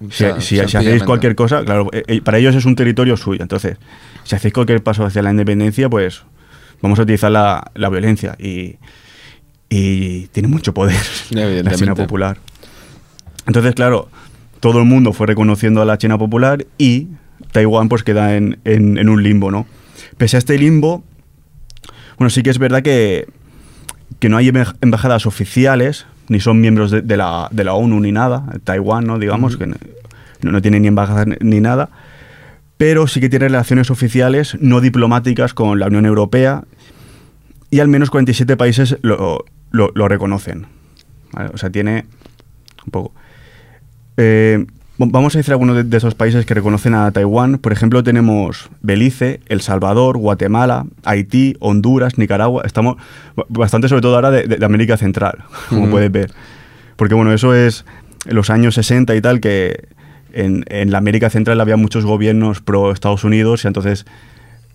[0.00, 2.76] O Si, sea, si- si hacéis cualquier cosa, claro, eh, eh, para ellos es un
[2.76, 3.42] territorio suyo.
[3.42, 3.76] Entonces,
[4.24, 6.22] si hacéis cualquier paso hacia la independencia, pues
[6.80, 8.36] vamos a utilizar la, la violencia.
[8.38, 8.76] Y,
[9.68, 10.96] y tiene mucho poder
[11.64, 11.70] la.
[11.78, 12.38] China popular.
[13.46, 14.08] Entonces, claro,
[14.60, 17.08] todo el mundo fue reconociendo a la China popular y
[17.52, 19.66] Taiwán pues queda en, en- en un limbo, ¿no?
[20.16, 21.04] Pese a este limbo,
[22.18, 23.26] bueno, sí que es verdad que,
[24.18, 28.00] que no hay emba- embajadas oficiales, ni son miembros de, de la, de la ONU
[28.00, 29.18] ni nada, Taiwán, ¿no?
[29.18, 29.76] Digamos, que no,
[30.42, 31.90] no tiene ni embajada ni- nada,
[32.76, 36.64] pero sí que tiene relaciones oficiales no diplomáticas con la Unión Europea
[37.70, 40.66] y al menos 47 países lo, lo- lo reconocen.
[41.32, 41.50] ¿vale?
[41.54, 42.06] O sea, tiene
[42.84, 43.12] un poco...
[44.16, 44.66] Eh,
[44.98, 47.58] vamos a decir algunos de, de esos países que reconocen a Taiwán.
[47.58, 52.62] Por ejemplo, tenemos Belice, El Salvador, Guatemala, Haití, Honduras, Nicaragua.
[52.66, 52.96] Estamos
[53.36, 55.38] ba- bastante, sobre todo ahora, de, de- América Central,
[55.68, 56.32] como puedes ver.
[56.96, 57.84] Porque, bueno, eso es
[58.26, 59.86] los años 60 y tal, que
[60.32, 64.04] en, en la América Central había muchos gobiernos pro Estados Unidos y entonces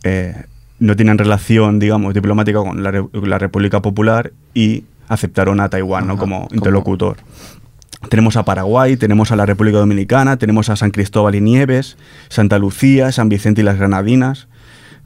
[0.04, 0.46] eh,
[0.80, 6.08] no tenían relación, digamos, diplomática con la, Re- la República Popular y aceptaron a Taiwán
[6.08, 6.14] ¿no?
[6.14, 7.18] Ajá, como- interlocutor.
[8.10, 11.98] Tenemos a Paraguay, tenemos a la República Dominicana, tenemos a San Cristóbal y Nieves,
[12.30, 14.48] Santa Lucía, San Vicente y las Granadinas.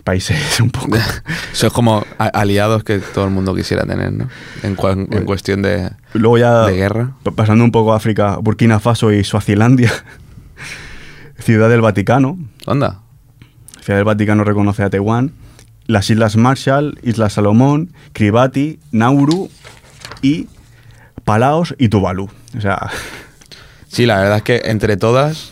[0.04, 0.98] Países un poco...
[1.54, 4.30] Son como aliados que todo el mundo quisiera tener, ¿no?
[4.64, 4.78] En,
[5.12, 7.12] en cuestión de, Luego ya de guerra.
[7.24, 9.92] pa- pasando un poco a África, Burkina Faso y Suazilandia.
[11.40, 12.38] Ciudad del Vaticano.
[12.66, 13.02] Onda.
[13.82, 15.34] Ciudad del Vaticano reconoce a Taiwán.
[15.86, 19.50] Las Islas Marshall, Islas Salomón, Kiribati, Nauru
[20.22, 20.48] y
[21.24, 22.30] Palaos y Tuvalu.
[22.58, 22.90] O sea,
[23.90, 25.52] Sí, la verdad es que entre todas,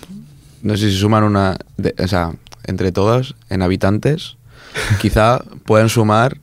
[0.61, 1.57] no sé si suman una.
[1.77, 2.33] de- o sea,
[2.65, 4.37] entre todas, en habitantes,
[5.01, 6.37] quizá pueden sumar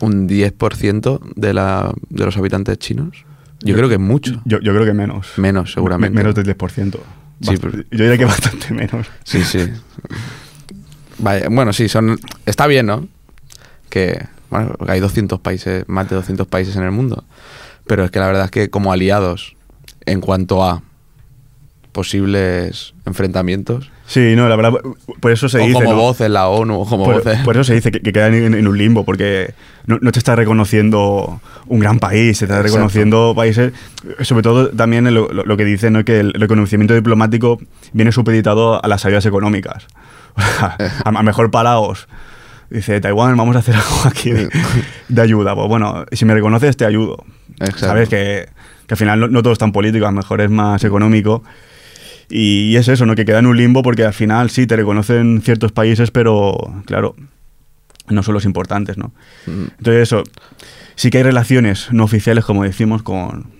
[0.00, 3.24] un 10% de, la, de los habitantes chinos.
[3.60, 4.40] Yo, Yo- creo que es mucho.
[4.46, 5.28] yo, yo creo que menos.
[5.36, 6.14] Menos, seguramente.
[6.14, 6.98] Me- menos del 10%.
[7.42, 9.06] Sí, pero- yo diría que bastante menos.
[9.24, 9.70] Sí, sí.
[11.18, 12.18] Vaya, bueno, sí, son.
[12.46, 13.06] Está bien, ¿no?
[13.90, 14.26] Que.
[14.50, 17.24] Bueno, hay 200 países, más de 200 países en el mundo.
[17.86, 19.56] Pero es que la verdad es que como aliados,
[20.06, 20.82] en cuanto a
[21.92, 24.72] posibles enfrentamientos, Sí, no, la verdad,
[25.20, 25.72] por eso se o dice.
[25.72, 25.96] como ¿no?
[25.96, 28.12] voz en la ONU, o como por, voz en- por eso se dice que, que
[28.12, 29.54] quedan en, en un limbo, porque
[29.86, 32.74] no, no te está reconociendo un gran país, te está Exacto.
[32.74, 33.72] reconociendo países,
[34.20, 36.04] sobre todo también lo, lo- lo que dicen, ¿no?
[36.04, 37.58] que el reconocimiento diplomático
[37.94, 39.86] viene supeditado a las ayudas económicas.
[40.36, 42.06] A, a mejor Palaos
[42.68, 44.50] dice, Taiwán, vamos a hacer algo aquí de,
[45.08, 45.54] de ayuda.
[45.54, 47.24] Pues bueno, si me reconoces, te ayudo.
[47.60, 47.86] Exacto.
[47.86, 48.48] Sabes que,
[48.86, 51.42] que al final no, no todo es tan político, a lo mejor es más económico.
[52.28, 53.14] Y, y es eso, ¿no?
[53.14, 57.14] Que queda en un limbo porque al final sí te reconocen ciertos países, pero claro,
[58.08, 59.12] no son los importantes, ¿no?
[59.46, 59.64] Mm.
[59.78, 60.22] Entonces eso,
[60.94, 63.52] sí que hay relaciones no oficiales, como decimos, con,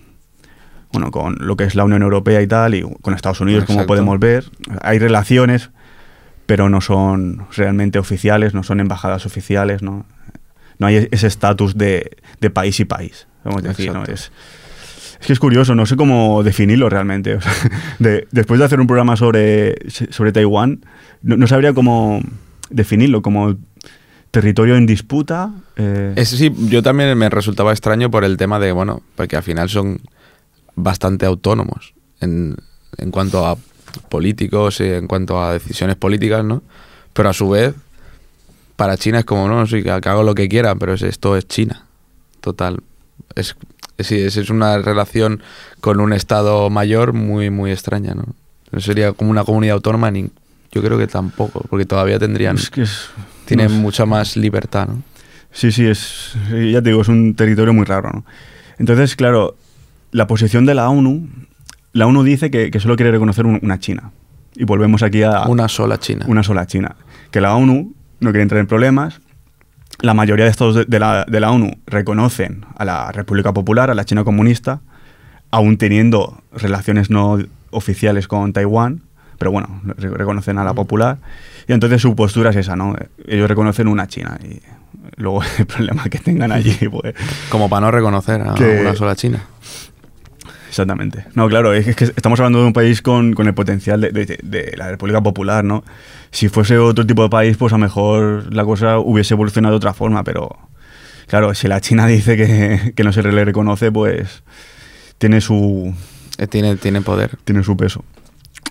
[0.92, 3.86] bueno, con lo que es la Unión Europea y tal, y con Estados Unidos, como
[3.86, 4.44] podemos ver.
[4.82, 5.70] Hay relaciones,
[6.46, 10.06] pero no son realmente oficiales, no son embajadas oficiales, ¿no?
[10.78, 13.26] No hay ese estatus de, de país y país,
[14.12, 14.30] Es,
[15.20, 17.34] es que es curioso, no sé cómo definirlo realmente.
[17.36, 17.52] o sea,
[17.98, 20.84] de- después de hacer un programa sobre, sobre Taiwán,
[21.22, 22.20] no, no sabría cómo
[22.70, 23.56] definirlo, como
[24.30, 25.52] territorio en disputa.
[25.76, 29.68] eh, sí, yo también me resultaba extraño por el tema de, bueno, porque al final
[29.68, 30.00] son
[30.74, 32.56] bastante autónomos en,
[32.98, 33.56] en cuanto a
[34.08, 36.62] políticos, y en cuanto a decisiones políticas, ¿no?
[37.12, 37.74] Pero a su vez,
[38.74, 41.36] para China es como, no, sí, que que hago lo que quiera, pero es, esto
[41.36, 41.86] es China.
[42.40, 42.80] Total.
[43.34, 43.56] Es,
[43.98, 45.42] sí, es, es una relación
[45.80, 48.24] con un Estado mayor muy, muy extraña, ¿no?
[48.72, 50.30] No Sería como una comunidad autónoma, ni,
[50.72, 53.08] yo creo que tampoco, porque todavía tendrían, es que es-
[53.44, 55.02] tienen no mucha más libertad, ¿no?
[55.52, 58.24] Sí, sí, es, ya te digo, es un territorio muy raro, ¿no?
[58.78, 59.56] Entonces, claro,
[60.10, 61.28] la posición de la ONU,
[61.92, 64.10] la ONU dice que, que solo quiere reconocer un- una China.
[64.56, 66.24] Y volvemos aquí a Una sola China.
[66.28, 66.96] una sola China.
[67.30, 69.20] Que la ONU no quiere entrar en problemas.
[70.04, 73.90] La mayoría de estados de, de la, de la ONU reconocen a la República Popular,
[73.90, 74.80] a la China comunista,
[75.50, 77.38] aún teniendo relaciones no
[77.70, 79.00] oficiales con Taiwán,
[79.38, 81.16] pero bueno, re- reconocen a la popular.
[81.66, 82.94] Y entonces su postura es esa, ¿no?
[83.26, 84.60] Ellos reconocen una China y
[85.16, 87.14] luego el problema que tengan allí, pues...
[87.48, 89.42] Como para no reconocer a Que- una sola China.
[90.74, 91.24] Exactamente.
[91.34, 94.38] No, claro, es que estamos hablando de un país con, con el potencial de, de-
[94.42, 95.84] de la República Popular, ¿no?
[96.32, 99.76] Si fuese otro tipo de país, pues a lo mejor la cosa hubiese evolucionado de
[99.76, 100.50] otra forma, pero
[101.28, 104.42] claro, si la China dice que, que no se le reconoce, pues
[105.18, 105.94] tiene su,
[106.38, 107.36] Eh, Tiene, tiene poder.
[107.44, 108.04] tiene su peso.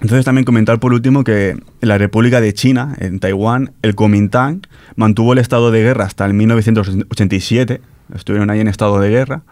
[0.01, 4.59] Entonces también comentar por último que en la República de China, en Taiwán, el Kuomintang
[4.97, 7.79] mantuvo el estado de guerra hasta el 1987,
[8.13, 9.43] estuvieron ahí en estado de guerra,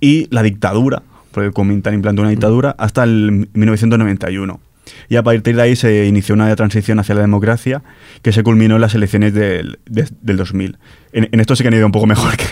[0.00, 1.02] y la dictadura,
[1.32, 4.60] porque el Kuomintang implantó una dictadura, hasta el 1991.
[5.08, 7.82] Y a partir de ahí se inició una transición hacia la democracia
[8.22, 10.76] que se culminó en las elecciones del, de- del 2000.
[11.12, 12.44] En, en esto sí que han ido un poco mejor que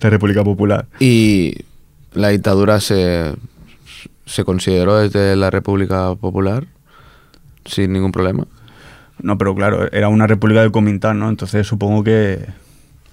[0.00, 0.86] la República Popular.
[1.00, 1.54] Y
[2.12, 3.32] la dictadura se,
[4.26, 6.66] se consideró desde la República Popular
[7.64, 8.46] sin ningún problema.
[9.22, 11.28] No, pero claro, era una república del Kuomintang, ¿no?
[11.28, 12.44] Entonces supongo que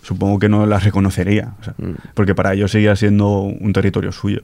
[0.02, 1.94] supongo que no la reconocería, o sea, Mm.
[2.14, 4.42] porque para ellos seguía siendo un territorio suyo.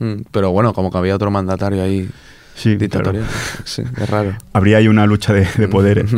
[0.00, 2.08] Mm, Pero bueno, como que había otro mandatario ahí
[2.56, 3.24] Sí, dictatorial.
[3.24, 3.62] claro.
[3.64, 4.36] Sí, es raro.
[4.52, 6.10] Habría ahí una lucha de, de poderes.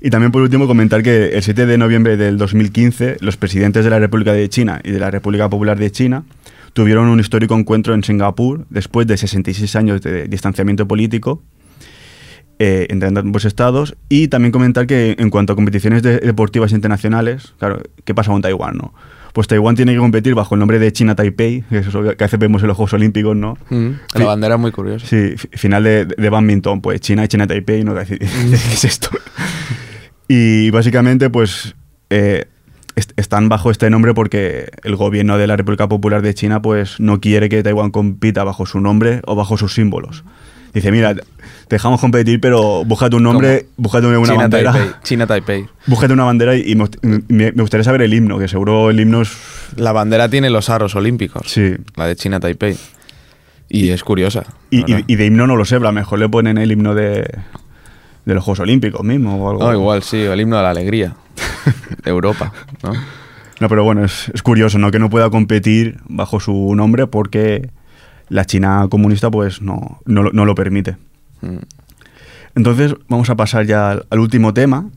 [0.00, 3.90] Y también por último comentar que el 7 de noviembre del 2015 los presidentes de
[3.90, 6.24] la República de China y de la República Popular de China
[6.74, 11.42] tuvieron un histórico encuentro en Singapur después de 66 años de distanciamiento político
[12.58, 17.54] eh, entre ambos estados y también comentar que en cuanto a competiciones de- deportivas internacionales,
[17.58, 18.92] claro, ¿qué pasa con Taiwán, no?
[19.32, 22.08] Pues Taiwán tiene que competir bajo el nombre de China Taipei, que es eso que
[22.10, 23.56] a veces vemos en los Juegos Olímpicos, ¿no?
[23.70, 23.90] Mm.
[24.14, 25.06] La bandera es muy curiosa.
[25.06, 27.94] Sí, fi- final de, de badminton, pues China y China Taipei, ¿no?
[28.06, 29.10] ¿Qué es esto?
[30.28, 31.74] Y básicamente, pues,
[32.10, 32.44] eh,
[32.96, 37.00] est- están bajo este nombre porque el gobierno de la República Popular de China, pues,
[37.00, 40.24] no quiere que Taiwán compita bajo su nombre o bajo sus símbolos.
[40.74, 41.22] Dice, mira, te
[41.68, 44.72] dejamos competir, pero búscate un nombre, búscate una China bandera.
[44.72, 44.90] Taipei.
[45.02, 45.66] China Taipei.
[45.86, 46.76] Búscate una bandera y, y
[47.28, 49.30] me, gustaría saber el himno, que seguro el himno es...
[49.76, 51.50] La bandera tiene los aros olímpicos.
[51.50, 51.74] Sí.
[51.96, 52.76] La de China Taipei.
[53.68, 54.44] Y es curiosa.
[54.70, 55.04] Y, ¿verdad?
[55.06, 56.94] y- y de himno no lo sé, pero a lo mejor le ponen el himno
[56.94, 57.22] de,
[58.24, 59.62] de los Juegos Olímpicos mismo o algo.
[59.64, 61.14] No, igual, sí, el himno de la alegría.
[62.04, 62.52] de Europa,
[62.82, 62.92] ¿no?
[63.60, 64.90] No, pero bueno, es, es curioso, ¿no?
[64.90, 67.70] Que no pueda competir bajo su nombre porque
[68.28, 70.96] la China comunista pues no, no, lo- no lo permite.
[72.54, 74.88] Entonces vamos a pasar ya al, al último tema.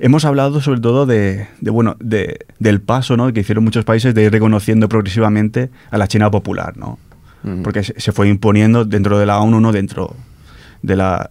[0.00, 3.32] Hemos hablado sobre todo de, de, bueno, de- del paso ¿no?
[3.32, 6.98] que hicieron muchos países de ir reconociendo progresivamente a la China popular, ¿no?
[7.44, 7.62] Mm.
[7.62, 9.70] Porque se, se fue imponiendo dentro de la ONU, ¿no?
[9.70, 10.14] dentro
[10.82, 11.30] de, la,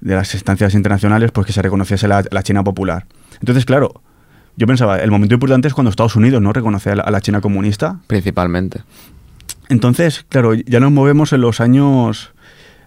[0.00, 3.06] de las instancias internacionales, pues que se reconociese la, la China popular.
[3.40, 4.00] Entonces, claro,
[4.56, 7.20] yo pensaba, el momento importante es cuando Estados Unidos no reconoce a la, a la
[7.20, 7.98] China comunista.
[8.06, 8.82] Principalmente.
[9.70, 12.32] Entonces, claro, ya nos movemos en los años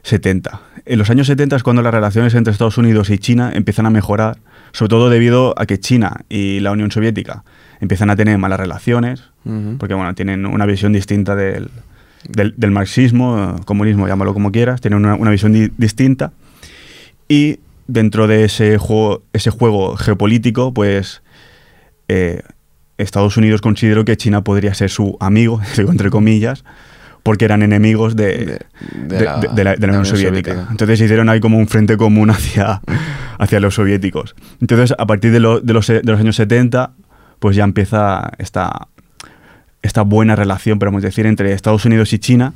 [0.04, 0.62] 70.
[0.86, 3.90] En los años 70 es cuando las relaciones entre Estados Unidos y China empiezan a
[3.90, 4.38] mejorar,
[4.74, 7.44] sobre todo debido a que China y la Unión Soviética
[7.80, 9.24] empiezan a tener malas relaciones,
[9.78, 11.70] porque bueno, tienen una visión distinta del,
[12.30, 16.32] del, del marxismo, comunismo, llámalo como quieras, tienen una, una visión di- distinta.
[17.30, 21.24] Y dentro de ese juego, ese juego geopolítico, pues
[22.08, 22.42] eh,
[22.98, 26.64] Estados Unidos consideró que China podría ser su amigo, entre comillas,
[27.24, 28.60] porque eran enemigos de,
[29.08, 30.52] De- de- la- de- Unión Soviética.
[30.52, 30.68] Soviética.
[30.72, 32.82] Entonces hicieron ahí como un frente común hacia,
[33.40, 34.36] hacia los soviéticos.
[34.62, 36.92] Entonces, a partir de, lo- de los, de los años 70,
[37.40, 38.88] pues ya empieza esta,
[39.82, 42.54] esta buena relación, podemos decir, entre Estados Unidos y China.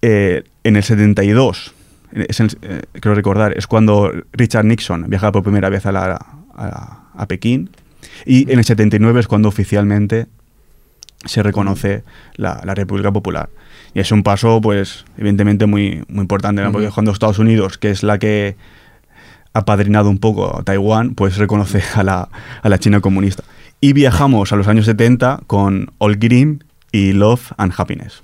[0.00, 1.74] Eh, en el 72,
[2.12, 6.18] es el- eh, creo recordar, es cuando Richard Nixon viaja por primera vez a, la-
[6.56, 7.70] a- a Pekín.
[8.24, 10.26] Y en el 79 es cuando oficialmente
[11.24, 12.04] se reconoce
[12.36, 13.48] la, la República Popular.
[13.94, 16.72] Y es un paso, pues, evidentemente muy, muy importante, ¿no?
[16.72, 18.56] porque cuando Estados Unidos, que es la que
[19.54, 22.28] ha padrinado un poco a Taiwán, pues reconoce a la,
[22.62, 23.42] a la China comunista.
[23.80, 28.22] Y viajamos a los años 70 con All Green y Love and Happiness.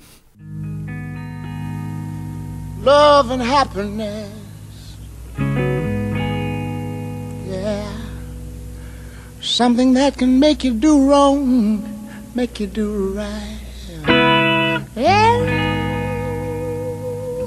[2.85, 4.31] love and happiness.
[7.49, 8.04] Yeah.
[9.45, 11.85] Something that can make you do wrong,
[12.35, 13.61] make you do right.
[14.97, 15.45] Yeah.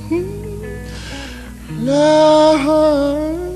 [0.07, 3.46] Hmm, Love.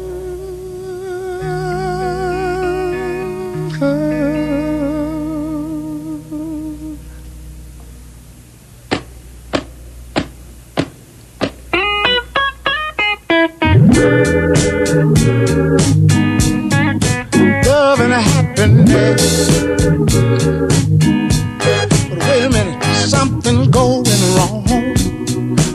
[18.62, 18.70] But
[22.20, 24.05] wait a minute, something's going
[24.36, 24.68] wrong.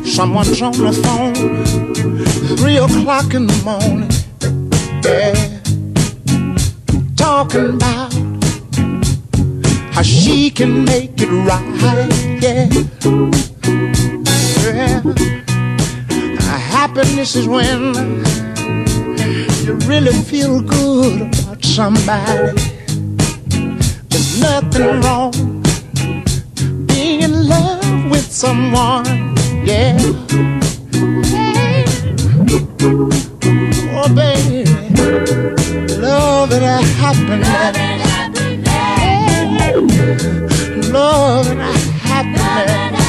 [0.05, 1.35] Someone's on the phone,
[2.57, 4.09] three o'clock in the morning.
[5.03, 5.35] Yeah,
[7.17, 8.15] talking about
[9.93, 12.09] how she can make it right.
[12.41, 12.69] Yeah,
[14.63, 15.03] yeah.
[16.71, 17.97] Happiness is when
[19.65, 22.76] you really feel good about somebody.
[24.41, 25.33] Nothing wrong
[26.87, 29.35] being in love with someone.
[29.65, 29.97] Yeah.
[33.99, 34.65] Oh, baby,
[35.99, 37.49] love and happiness.
[37.49, 39.17] love and happiness.
[40.93, 43.06] Love and happiness.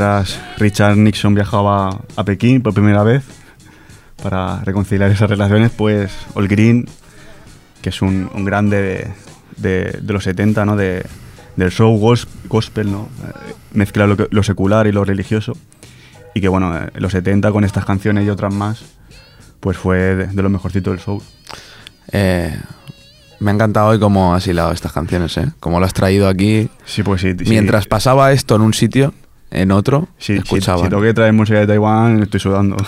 [0.00, 3.24] Mientras Richard Nixon viajaba a Pekín por primera vez
[4.22, 6.86] para reconciliar esas relaciones, pues All Green,
[7.80, 9.08] que es un, un grande de,
[9.56, 10.76] de- de los 70, ¿no?
[10.76, 11.02] De,
[11.56, 13.08] del show gos- gospel, ¿no?
[13.26, 15.54] Eh, mezcla lo, secular y lo religioso.
[16.34, 18.84] Y que bueno, eh, en los 70 con estas canciones y otras más,
[19.60, 21.22] pues fue de, de lo mejorcito del show.
[22.12, 22.54] Eh,
[23.40, 25.46] me ha encantado hoy cómo has hilado estas canciones, ¿eh?
[25.58, 26.68] Cómo lo has traído aquí.
[26.84, 27.30] Sí, pues sí.
[27.38, 27.44] sí.
[27.48, 29.14] Mientras pasaba esto en un sitio,
[29.50, 30.82] en otro, Sí, si, escuchaba.
[30.82, 32.76] si tengo que traer música de Taiwán, estoy sudando.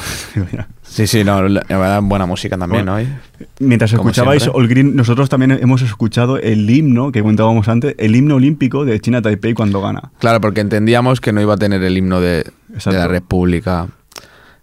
[0.91, 3.07] Sí, sí, no, la la verdad, buena música también, Bueno,
[3.39, 3.47] ¿no?
[3.61, 4.63] Mientras Como escuchabais siempre.
[4.63, 8.99] All Green, nosotros también hemos escuchado el himno que comentábamos antes, el himno olímpico de
[8.99, 10.11] China Taipei cuando gana.
[10.19, 12.51] Claro, porque entendíamos que no iba a tener el himno de,
[12.87, 13.89] la República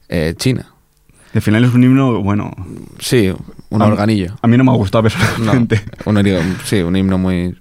[0.10, 0.66] eh, China.
[1.36, 2.52] Al final es un himno, bueno,
[2.98, 3.32] Sí,
[3.70, 4.36] un a, organillo.
[4.42, 5.84] A mí no me ha gustado No, personalmente.
[6.06, 7.56] un, sí, un himno muy...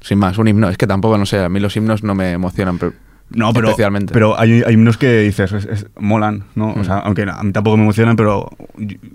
[0.00, 0.68] Sin más, un himno.
[0.68, 2.76] Es que tampoco, no sé, a mí los himnos no me emocionan.
[2.78, 2.92] pero-
[3.32, 4.12] No, pero, Especialmente.
[4.12, 6.72] pero hay, hay himnos que dices, es- es- molan, ¿no?
[6.72, 7.02] O sea, Mm.
[7.04, 8.50] aunque a mí tampoco me emocionan, pero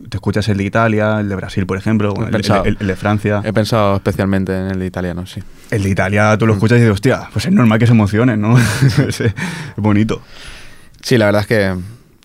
[0.09, 2.63] te escuchas el de Italia, el de Brasil, por ejemplo, el, pensado.
[2.63, 3.41] el- el de Francia.
[3.43, 5.41] He pensado especialmente en el italiano, sí.
[5.70, 6.57] El de Italia tú lo Mm.
[6.57, 8.55] escuchas y dices, hostia, pues es normal que se emocionen, ¿no?
[9.07, 9.34] es, es
[9.76, 10.22] bonito.
[11.01, 11.76] Sí, la verdad es que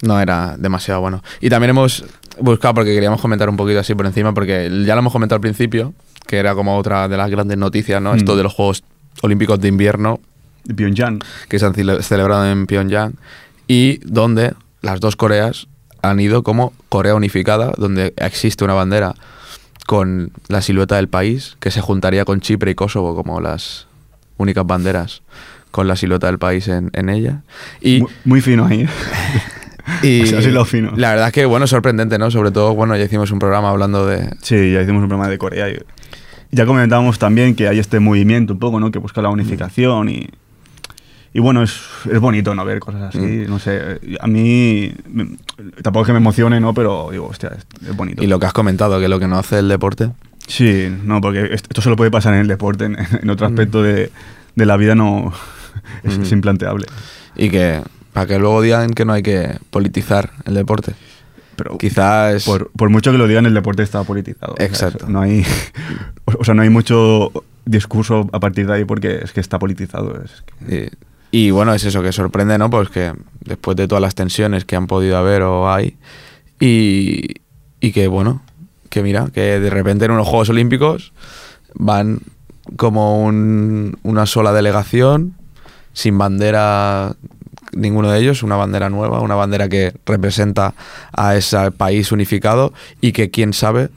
[0.02, 1.22] no era demasiado bueno.
[1.40, 2.04] Y también hemos
[2.40, 5.40] buscado, porque queríamos comentar un poquito así por encima, porque ya lo hemos comentado al
[5.42, 5.92] principio,
[6.26, 8.12] que era como otra de las grandes noticias, ¿no?
[8.12, 8.16] Mm.
[8.18, 8.84] Esto de los Juegos
[9.22, 10.20] Olímpicos de Invierno
[10.64, 11.18] De Pyongyang.
[11.48, 13.14] que se han cele- celebrado en Pyongyang
[13.66, 15.66] y donde las dos Coreas
[16.02, 19.14] han ido como Corea unificada, donde existe una bandera
[19.86, 23.86] con la silueta del país que se juntaría con Chipre y Kosovo como las
[24.38, 25.22] únicas banderas
[25.70, 27.42] con la silueta del país en, en ella.
[27.80, 28.88] Y, muy, muy fino ahí.
[30.02, 30.92] y Así- así lo fino.
[30.96, 32.30] la verdad es que, bueno, sorprendente, ¿no?
[32.30, 34.30] Sobre todo, bueno, ya hicimos un programa hablando de...
[34.42, 35.68] Sí, ya hicimos un programa de Corea.
[35.68, 35.78] Y
[36.50, 38.90] ya comentábamos también que hay este movimiento un poco, ¿no?
[38.90, 40.28] Que busca la unificación y...
[41.32, 42.64] Y bueno, es, es bonito, ¿no?
[42.64, 43.48] Ver cosas así, Mm.
[43.48, 44.00] no sé.
[44.20, 44.92] A mí...
[45.82, 46.74] tampoco es que me emocione, ¿no?
[46.74, 48.22] Pero digo, hostia, es, es bonito.
[48.22, 50.10] Y lo que has comentado, que lo que no hace el deporte...
[50.48, 52.86] Sí, no, porque est- esto solo puede pasar en el deporte.
[52.86, 53.52] En, en otro Mm.
[53.52, 54.10] aspecto de,
[54.56, 55.32] de la vida no...
[56.02, 56.22] Es, Mm.
[56.22, 56.86] es implanteable.
[57.36, 57.80] Y que...
[58.12, 60.94] Para que luego digan que no hay que politizar el deporte.
[61.54, 62.44] Pero Quizás...
[62.44, 64.54] por, por mucho que lo digan, el deporte está politizado.
[64.54, 65.06] O sea, Exacto.
[65.08, 65.46] no hay...
[66.24, 67.30] O sea, no hay mucho
[67.64, 70.20] discurso a partir de ahí porque es que está politizado.
[70.24, 72.70] Es que- Y, y bueno, es eso que sorprende, ¿no?
[72.70, 75.96] Pues que después de todas las tensiones que han podido haber o hay,
[76.58, 77.34] y,
[77.80, 78.42] y que bueno,
[78.88, 81.12] que mira, que de repente en unos Juegos Olímpicos
[81.74, 82.20] van
[82.76, 85.34] como un- una sola delegación,
[85.92, 87.14] sin bandera
[87.72, 90.74] ninguno de ellos, una bandera nueva, una bandera que representa
[91.12, 93.90] a ese país unificado y que quién sabe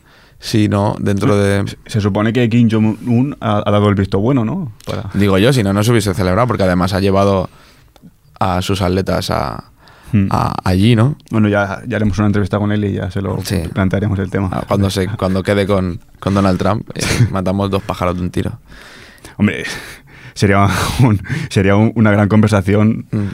[0.46, 1.64] si no dentro de...
[1.86, 4.74] Se supone que Kim Jong-un ha, ha dado el visto bueno, ¿no?
[4.86, 5.10] Para...
[5.14, 7.50] Digo yo, si no, no se hubiese celebrado, porque además ha llevado
[8.40, 9.70] a sus atletas a,
[10.12, 10.28] Hmm.
[10.30, 11.16] a- allí, ¿no?
[11.32, 13.64] Bueno, ya, ya haremos una entrevista con él y ya se lo Sí.
[13.74, 14.48] plantearemos el tema.
[14.52, 18.30] Ah, Cuando, se, cuando quede con, con Donald Trump, eh, matamos dos pájaros de un
[18.30, 18.60] tiro.
[19.38, 19.64] Hombre,
[20.36, 20.68] sería,
[21.00, 21.20] un-
[21.50, 23.28] sería un- una gran conversación Mm.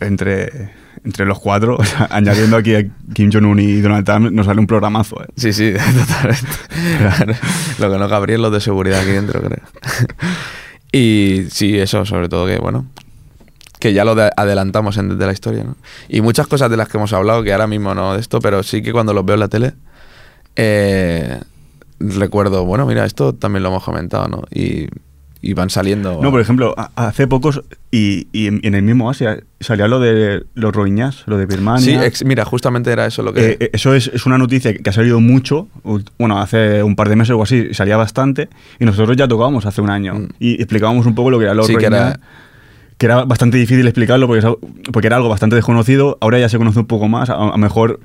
[0.00, 0.72] entre,
[1.04, 1.76] entre los cuatro.
[1.80, 2.84] O sea, añadiendo aquí a
[3.14, 5.22] Kim Jong-un y Donald Trump, nos sale un programazo.
[5.22, 5.26] ¿eh?
[5.36, 7.38] Sí, sí, totalmente.
[7.78, 9.62] Lo que no cabría es los de seguridad aquí dentro, creo.
[10.92, 12.86] Y sí, eso, sobre todo que, bueno,
[13.78, 15.76] que ya lo de- adelantamos en desde la historia, ¿no?
[16.08, 18.62] Y muchas cosas de las que hemos hablado, que ahora mismo no de esto, pero
[18.62, 19.74] sí que cuando los veo en la tele,
[20.56, 21.40] eh,
[22.00, 24.42] recuerdo, bueno, mira, esto también lo hemos comentado, ¿no?
[24.50, 24.88] Y,
[25.40, 26.20] y van saliendo...
[26.22, 27.62] No, por ejemplo, hace pocos,
[27.92, 31.80] y, y en, el mismo Asia, salía lo de los Rohingyas, lo de Birmania.
[31.80, 33.50] Sí, ex- mira, justamente era eso lo que...
[33.50, 35.68] Eh, eh, eso es, es una noticia que ha salido mucho.
[36.18, 38.48] Bueno, hace un par de meses o así salía bastante.
[38.80, 40.14] Y nosotros ya tocábamos hace un año.
[40.14, 40.28] Mm.
[40.40, 42.18] Y explicábamos un poco lo que era los Sí, que era-
[42.96, 44.44] que era bastante difícil explicarlo porque,
[44.92, 46.18] porque era algo bastante desconocido.
[46.20, 47.30] Ahora ya se conoce un poco más.
[47.30, 48.00] A, lo mejor,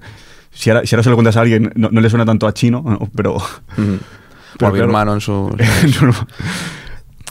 [0.51, 2.53] si ahora, si ahora se lo cuentas a alguien, no, no le suena tanto a
[2.53, 3.09] chino, ¿no?
[3.15, 3.37] pero.
[3.75, 3.97] Mm.
[4.59, 4.83] Pero mi claro.
[4.85, 5.49] hermano en su...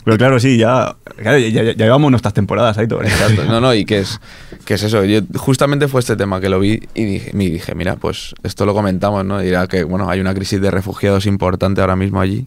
[0.05, 3.03] pero claro, sí, ya, claro, ya, ya- llevamos nuestras temporadas ahí todo.
[3.03, 3.45] Exacto.
[3.45, 4.21] No, no, y que es,
[4.65, 5.05] que es eso.
[5.05, 8.67] Yo, justamente fue este tema que lo vi y dije, y dije, mira, pues esto
[8.67, 9.41] lo comentamos, ¿no?
[9.41, 12.47] Era que, bueno, hay una crisis de refugiados importante ahora mismo allí.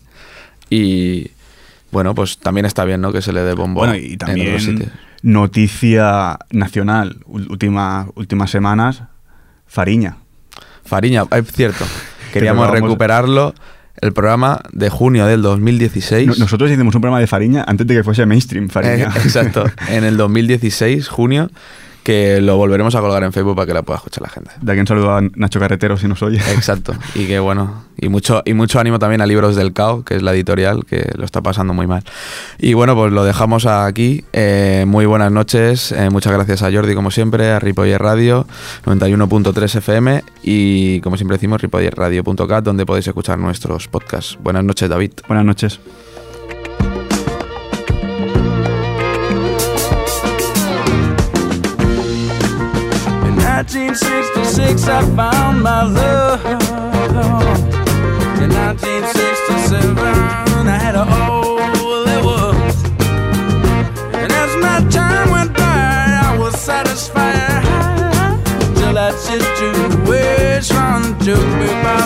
[0.70, 1.32] Y,
[1.92, 3.14] bueno, pues también está bien, ¿no?
[3.14, 4.90] Que se le dé bombo Bueno, y en otros también sitios.
[5.22, 9.04] noticia nacional, última, últimas semanas,
[9.68, 10.18] Fariña.
[10.84, 11.86] Fariña, es cierto.
[12.34, 13.54] Queríamos recuperarlo.
[14.02, 16.28] El programa de junio del 2016.
[16.28, 19.12] No- Nosotros hicimos un programa de Fariña antes de que fuese mainstream Eh, Fariña.
[19.24, 21.50] exacto, en el 2016, junio.
[22.06, 24.52] Que lo volveremos a colgar en Facebook para que la pueda escuchar la gente.
[24.62, 26.38] De aquí un saludo a Nacho Carretero si nos oye.
[26.54, 26.94] Exacto.
[27.16, 30.22] Y que bueno, y mucho, y mucho ánimo también a Libros del Cao, que es
[30.22, 32.04] la editorial, que lo está pasando muy mal.
[32.60, 34.24] Y bueno, pues lo dejamos aquí.
[34.34, 35.92] Eh, muy buenas noches.
[35.94, 38.46] Eh, muchas gracias a Jordi, como siempre, a Ripoller Radio,
[38.86, 44.38] 91.3 FM y como siempre decimos, ripollerradio.cat, donde podéis escuchar nuestros podcasts.
[44.44, 45.14] Buenas noches, David.
[45.28, 45.80] Buenas noches.
[53.56, 56.44] 1966, I found my love.
[58.44, 62.84] In 1967, I had all there was.
[64.14, 67.64] And as my time went by, I was satisfied.
[68.76, 72.02] Till that situation took me by